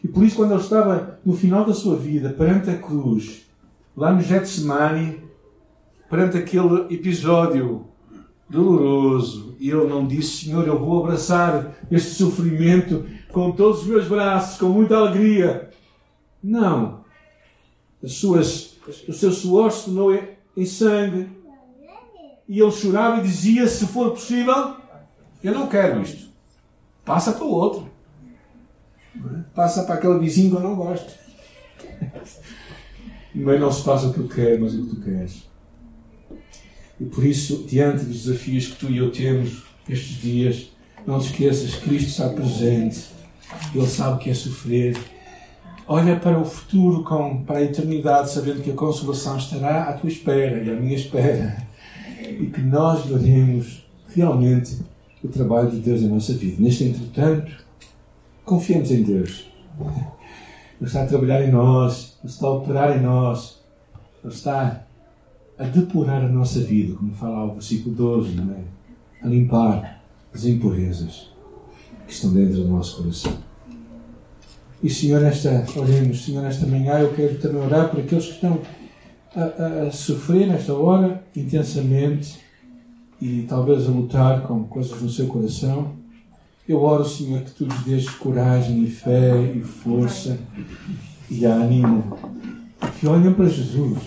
E 0.04 0.08
por 0.08 0.24
isso, 0.24 0.36
quando 0.36 0.52
ele 0.52 0.62
estava 0.62 1.20
no 1.24 1.34
final 1.34 1.64
da 1.64 1.74
sua 1.74 1.96
vida, 1.96 2.30
perante 2.30 2.70
a 2.70 2.78
cruz, 2.78 3.46
lá 3.96 4.12
no 4.12 4.22
Getsemane, 4.22 5.20
perante 6.10 6.38
aquele 6.38 6.94
episódio 6.94 7.86
doloroso, 8.50 9.56
e 9.60 9.70
ele 9.70 9.88
não 9.88 10.06
disse: 10.06 10.46
Senhor, 10.46 10.68
eu 10.68 10.80
vou 10.80 11.04
abraçar 11.04 11.76
este 11.92 12.12
sofrimento 12.12 13.06
com 13.32 13.52
todos 13.52 13.82
os 13.82 13.88
meus 13.88 14.08
braços, 14.08 14.60
com 14.60 14.68
muita 14.68 14.96
alegria. 14.96 15.70
Não. 16.44 17.04
As 18.04 18.14
suas, 18.14 18.78
o 19.08 19.14
seu 19.14 19.32
suor 19.32 19.72
se 19.72 19.86
tornou 19.86 20.14
em 20.56 20.66
sangue. 20.66 21.28
E 22.48 22.60
ele 22.60 22.72
chorava 22.72 23.20
e 23.20 23.24
dizia: 23.24 23.68
Se 23.68 23.88
for 23.88 24.12
possível, 24.12 24.76
eu 25.44 25.54
não 25.54 25.68
quero 25.68 26.02
isto. 26.02 26.30
Passa 27.04 27.34
para 27.34 27.44
o 27.44 27.52
outro. 27.52 27.90
Passa 29.54 29.84
para 29.84 29.96
aquele 29.96 30.20
vizinho 30.20 30.52
que 30.52 30.58
eu 30.58 30.62
não 30.62 30.76
gosto. 30.76 31.14
Mas 33.34 33.60
não 33.60 33.72
se 33.72 33.84
faz 33.84 34.04
o 34.04 34.14
que 34.14 34.20
eu 34.20 34.30
quero, 34.30 34.62
mas 34.62 34.74
o 34.74 34.86
que 34.86 34.96
tu 34.96 35.02
queres. 35.02 35.44
E 36.98 37.04
por 37.04 37.26
isso, 37.26 37.66
diante 37.68 38.06
dos 38.06 38.24
desafios 38.24 38.68
que 38.68 38.78
tu 38.78 38.90
e 38.90 38.98
eu 38.98 39.12
temos 39.12 39.64
estes 39.90 40.22
dias, 40.22 40.72
não 41.06 41.20
te 41.20 41.26
esqueças, 41.26 41.76
Cristo 41.76 42.08
está 42.08 42.30
presente. 42.30 43.08
Ele 43.74 43.88
sabe 43.88 44.16
o 44.16 44.18
que 44.20 44.30
é 44.30 44.34
sofrer. 44.34 44.98
Olha 45.86 46.16
para 46.16 46.40
o 46.40 46.46
futuro, 46.46 47.04
com, 47.04 47.44
para 47.44 47.60
a 47.60 47.64
eternidade, 47.64 48.32
sabendo 48.32 48.64
que 48.64 48.72
a 48.72 48.74
consolação 48.74 49.38
estará 49.38 49.84
à 49.84 49.94
tua 49.94 50.10
espera 50.10 50.64
e 50.64 50.72
à 50.72 50.74
minha 50.74 50.96
espera. 50.96 51.58
E 52.22 52.48
que 52.48 52.62
nós 52.62 53.06
veremos 53.06 53.86
realmente 54.14 54.80
o 55.24 55.28
trabalho 55.28 55.70
de 55.72 55.78
Deus 55.78 56.02
em 56.02 56.08
nossa 56.08 56.34
vida. 56.34 56.62
Neste 56.62 56.86
entretanto, 56.86 57.52
confiemos 58.44 58.92
em 58.92 59.04
Deus. 59.04 59.50
Ele 60.80 60.88
está 60.88 61.04
a 61.04 61.08
trabalhar 61.08 61.44
em 61.44 61.52
nós, 61.52 62.18
Ele 62.24 62.32
está 62.32 62.48
a 62.48 62.52
operar 62.52 62.98
em 62.98 63.02
nós, 63.02 63.62
Ele 64.24 64.34
está 64.34 64.86
a 65.58 65.64
depurar 65.64 66.24
a 66.24 66.30
nossa 66.30 66.60
vida, 66.60 66.96
como 66.96 67.14
fala 67.14 67.46
o 67.46 67.54
versículo 67.54 67.96
12, 67.96 68.36
não 68.36 68.54
é? 68.54 68.64
a 69.24 69.28
limpar 69.28 70.04
as 70.34 70.46
impurezas 70.46 71.32
que 72.06 72.14
estão 72.14 72.34
dentro 72.34 72.58
do 72.58 72.68
nosso 72.68 72.98
coração. 72.98 73.34
E 74.84 74.90
Senhor, 74.90 75.24
esta, 75.24 75.66
oremos, 75.78 76.26
Senhor, 76.26 76.46
esta 76.46 76.68
manhã 76.68 77.00
eu 77.00 77.14
quero 77.14 77.40
também 77.40 77.62
orar 77.62 77.90
por 77.90 78.02
aqueles 78.02 78.26
que 78.26 78.34
estão 78.34 78.60
a, 79.36 79.88
a, 79.88 79.92
sofrer 79.92 80.48
nesta 80.48 80.74
hora 80.74 81.24
intensamente 81.36 82.40
e 83.22 83.44
talvez 83.44 83.88
a 83.88 83.92
lutar 83.92 84.44
com 84.44 84.64
coisas 84.64 85.02
no 85.02 85.10
seu 85.10 85.28
coração. 85.28 85.94
Eu 86.68 86.82
oro, 86.82 87.06
Senhor, 87.06 87.42
que 87.42 87.52
tu 87.52 87.66
lhes 87.66 87.84
dês 87.84 88.10
coragem 88.10 88.84
e 88.84 88.90
fé 88.90 89.40
e 89.56 89.62
força 89.62 90.40
e 91.30 91.46
ânimo. 91.46 92.18
Que 93.00 93.08
olhem 93.08 93.34
para 93.34 93.48
Jesus. 93.48 94.00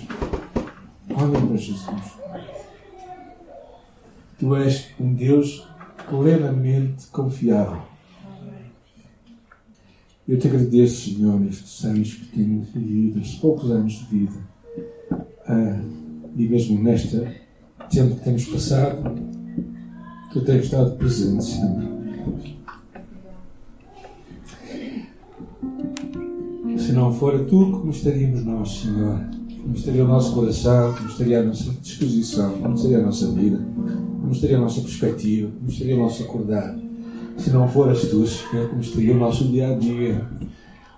Olhem 1.11 1.47
para 1.47 1.57
Jesus. 1.57 2.19
Tu 4.39 4.57
és 4.57 4.89
um 4.99 5.13
Deus 5.13 5.67
plenamente 6.09 7.07
confiável. 7.09 7.83
Eu 10.27 10.39
te 10.39 10.47
agradeço, 10.47 11.11
Senhor, 11.11 11.41
nestes 11.41 11.85
anos 11.85 12.15
que 12.15 12.27
temos 12.27 12.69
vivido, 12.69 13.19
estes 13.19 13.39
poucos 13.39 13.71
anos 13.71 13.95
de 13.95 14.05
vida, 14.05 14.39
ah, 15.49 15.81
e 16.37 16.47
mesmo 16.47 16.83
neste 16.83 17.17
tempo 17.91 18.17
que 18.17 18.25
temos 18.25 18.45
passado, 18.45 19.19
tu 20.31 20.43
tens 20.43 20.65
estado 20.65 20.95
presente, 20.97 21.45
Senhor. 21.45 21.89
Se 26.77 26.93
não 26.93 27.13
fora 27.13 27.39
tu, 27.45 27.71
como 27.73 27.91
estaríamos 27.91 28.45
nós, 28.45 28.81
Senhor? 28.81 29.21
Como 29.63 29.75
estaria 29.75 30.05
o 30.05 30.09
nosso 30.09 30.35
coração? 30.35 30.95
Como 30.95 31.09
estaria 31.09 31.41
a 31.41 31.43
nossa 31.43 31.71
disposição? 31.81 32.59
Como 32.59 32.75
estaria 32.75 32.99
a 32.99 33.03
nossa 33.03 33.31
vida? 33.33 33.59
Como 34.21 34.33
estaria 34.33 34.59
a 34.59 34.61
nossa 34.61 34.81
perspectiva? 34.83 35.51
Como 35.59 35.71
estaria 35.71 35.97
o 35.97 35.99
nosso 35.99 36.23
acordar? 36.23 36.79
Se 37.39 37.51
não 37.51 37.67
foras 37.69 38.03
tu, 38.03 38.27
Senhor, 38.27 38.69
como 38.69 38.83
estaria 38.83 39.15
o 39.15 39.19
nosso 39.19 39.45
dia 39.45 39.69
a 39.69 39.75
dia? 39.75 40.27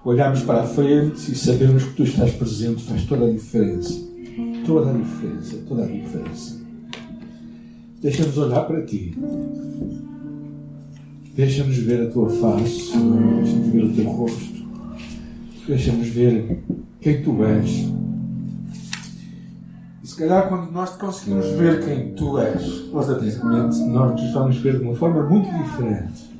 Olharmos 0.04 0.42
para 0.42 0.62
a 0.62 0.66
frente 0.66 1.30
e 1.30 1.34
sabemos 1.36 1.84
que 1.84 1.94
tu 1.94 2.02
estás 2.02 2.32
presente 2.32 2.82
faz 2.82 3.04
toda 3.04 3.26
a 3.26 3.30
diferença. 3.30 4.10
Toda 4.66 4.90
a 4.90 4.92
diferença, 4.92 5.57
toda 5.68 5.85
a 5.85 5.87
diferença. 5.87 6.61
Deixa-nos 8.01 8.38
olhar 8.38 8.66
para 8.66 8.83
ti. 8.85 9.14
Deixa-nos 11.35 11.77
ver 11.79 12.09
a 12.09 12.11
tua 12.11 12.29
face. 12.31 12.92
Deixa-nos 12.92 13.68
ver 13.68 13.85
o 13.85 13.92
teu 13.94 14.05
rosto. 14.11 14.64
Deixa-nos 15.66 16.09
ver 16.09 16.62
quem 17.01 17.23
tu 17.23 17.44
és. 17.44 17.88
E 20.03 20.07
se 20.07 20.16
calhar, 20.16 20.49
quando 20.49 20.70
nós 20.73 20.96
conseguimos 20.96 21.46
ver 21.51 21.85
quem 21.85 22.14
tu 22.14 22.38
és, 22.38 22.62
verdadeiramente, 22.92 23.79
nós 23.81 24.20
nos 24.20 24.33
vamos 24.33 24.57
ver 24.59 24.79
de 24.79 24.85
uma 24.85 24.94
forma 24.94 25.29
muito 25.29 25.49
diferente. 25.62 26.31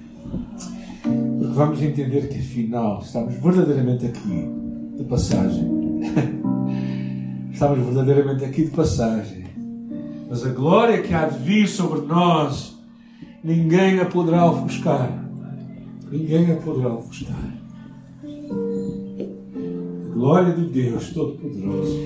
Porque 1.03 1.55
vamos 1.55 1.83
entender 1.83 2.29
que, 2.29 2.39
afinal, 2.39 3.01
estamos 3.03 3.35
verdadeiramente 3.35 4.07
aqui 4.07 4.49
de 4.97 5.05
passagem. 5.05 5.90
Estamos 7.61 7.85
verdadeiramente 7.85 8.43
aqui 8.43 8.65
de 8.65 8.71
passagem. 8.71 9.45
Mas 10.31 10.47
a 10.47 10.49
glória 10.49 11.03
que 11.03 11.13
há 11.13 11.27
de 11.27 11.39
vir 11.39 11.69
sobre 11.69 12.01
nós, 12.07 12.79
ninguém 13.45 14.01
a 14.01 14.07
poderá 14.07 14.51
ofuscar. 14.51 15.13
Ninguém 16.11 16.53
a 16.53 16.57
poderá 16.57 16.95
ofuscar 16.95 17.61
glória 20.21 20.53
de 20.53 20.67
Deus 20.67 21.15
Todo-Poderoso, 21.15 21.99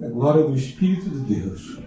a 0.00 0.08
glória 0.08 0.44
do 0.44 0.54
Espírito 0.54 1.10
de 1.10 1.40
Deus. 1.40 1.80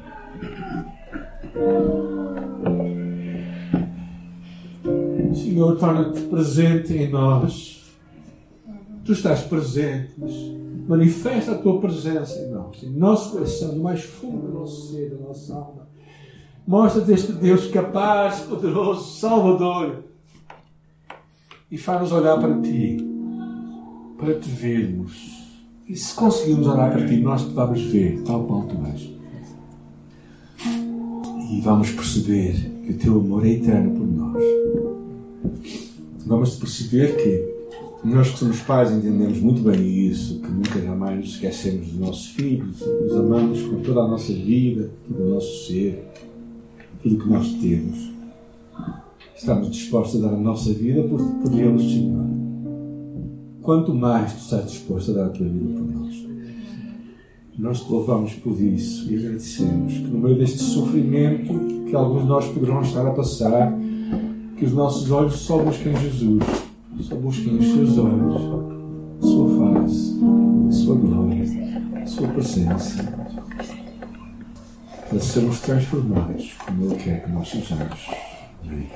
Senhor, 5.33 5.77
torna-te 5.77 6.19
presente 6.23 6.93
em 6.93 7.09
nós. 7.09 7.85
Tu 9.05 9.13
estás 9.13 9.43
presente, 9.43 10.13
manifesta 10.87 11.53
a 11.53 11.57
tua 11.57 11.79
presença 11.79 12.39
em 12.39 12.51
nós, 12.51 12.83
em 12.83 12.91
nosso 12.91 13.31
coração, 13.31 13.75
no 13.75 13.83
mais 13.83 14.01
fundo 14.01 14.47
do 14.47 14.53
nosso 14.59 14.91
ser, 14.91 15.09
da 15.09 15.27
nossa 15.27 15.53
alma. 15.53 15.87
Mostra-te 16.67 17.11
este 17.11 17.31
Deus 17.33 17.67
capaz, 17.67 18.41
poderoso, 18.41 19.19
salvador. 19.19 20.03
E 21.69 21.77
faz-nos 21.77 22.11
olhar 22.11 22.39
para 22.39 22.59
ti 22.61 22.97
para 24.17 24.33
te 24.35 24.49
vermos. 24.49 25.45
E 25.87 25.95
se 25.95 26.15
conseguirmos 26.15 26.67
olhar 26.67 26.91
para 26.91 27.05
ti, 27.05 27.17
nós 27.17 27.43
te 27.43 27.53
vamos 27.53 27.81
ver 27.81 28.21
tal 28.23 28.43
qual 28.45 28.63
tu 28.63 28.75
és. 28.87 29.09
E 31.51 31.61
vamos 31.61 31.91
perceber 31.91 32.71
que 32.83 32.91
o 32.91 32.97
teu 32.97 33.19
amor 33.19 33.45
é 33.45 33.49
eterno 33.51 33.91
por 33.91 34.07
nós. 34.07 34.43
Vamos 36.25 36.55
perceber 36.55 37.17
que 37.17 37.54
nós 38.05 38.31
que 38.31 38.39
somos 38.39 38.59
pais 38.61 38.91
entendemos 38.91 39.39
muito 39.39 39.61
bem 39.61 39.81
isso, 40.07 40.39
que 40.39 40.51
nunca 40.51 40.79
jamais 40.79 41.17
nos 41.17 41.29
esquecemos 41.29 41.87
dos 41.87 41.99
nossos 41.99 42.27
filhos, 42.27 42.81
os 42.81 43.15
amamos 43.15 43.61
com 43.61 43.81
toda 43.81 44.01
a 44.01 44.07
nossa 44.07 44.31
vida, 44.33 44.89
todo 45.07 45.23
o 45.23 45.33
nosso 45.33 45.67
ser, 45.67 46.07
tudo 47.01 47.15
o 47.15 47.19
que 47.19 47.29
nós 47.29 47.53
temos. 47.53 48.11
Estamos 49.35 49.71
dispostos 49.71 50.23
a 50.23 50.27
dar 50.27 50.35
a 50.35 50.39
nossa 50.39 50.71
vida 50.73 51.03
por, 51.03 51.19
por 51.19 51.53
eles, 51.53 51.81
Senhor 51.81 52.25
quanto 53.65 53.95
mais 53.95 54.31
tu 54.31 54.39
estás 54.41 54.71
disposto 54.71 55.11
a 55.11 55.13
dar 55.15 55.25
a 55.25 55.29
tua 55.29 55.47
vida 55.47 55.73
por 55.73 55.91
nós. 55.91 56.25
Nós 57.57 57.81
te 57.81 57.91
louvamos 57.91 58.33
por 58.35 58.61
isso 58.61 59.11
e 59.11 59.17
agradecemos 59.17 59.93
que 59.93 60.07
no 60.07 60.19
meio 60.19 60.37
deste 60.37 60.59
sofrimento 60.59 61.53
que 61.89 61.95
alguns 61.95 62.21
de 62.21 62.27
nós 62.27 62.47
poderão 62.47 62.81
estar 62.81 63.05
a 63.07 63.11
passar, 63.11 63.75
que 64.55 64.65
os 64.65 64.71
nossos 64.71 65.09
olhos 65.09 65.33
só 65.37 65.57
busquem 65.57 65.95
Jesus, 65.95 66.43
só 67.03 67.15
busquem 67.15 67.57
os 67.57 67.65
seus 67.65 67.97
olhos, 67.97 68.41
sua 69.21 69.81
face, 69.81 70.19
sua 70.71 70.95
glória, 70.95 71.45
sua 72.05 72.27
presença. 72.29 73.03
Para 75.09 75.19
sermos 75.19 75.59
transformados 75.61 76.53
como 76.65 76.85
Ele 76.85 76.95
quer 76.95 77.23
que 77.23 77.31
nós 77.31 77.49
sejamos. 77.49 78.09
Amém. 78.63 78.89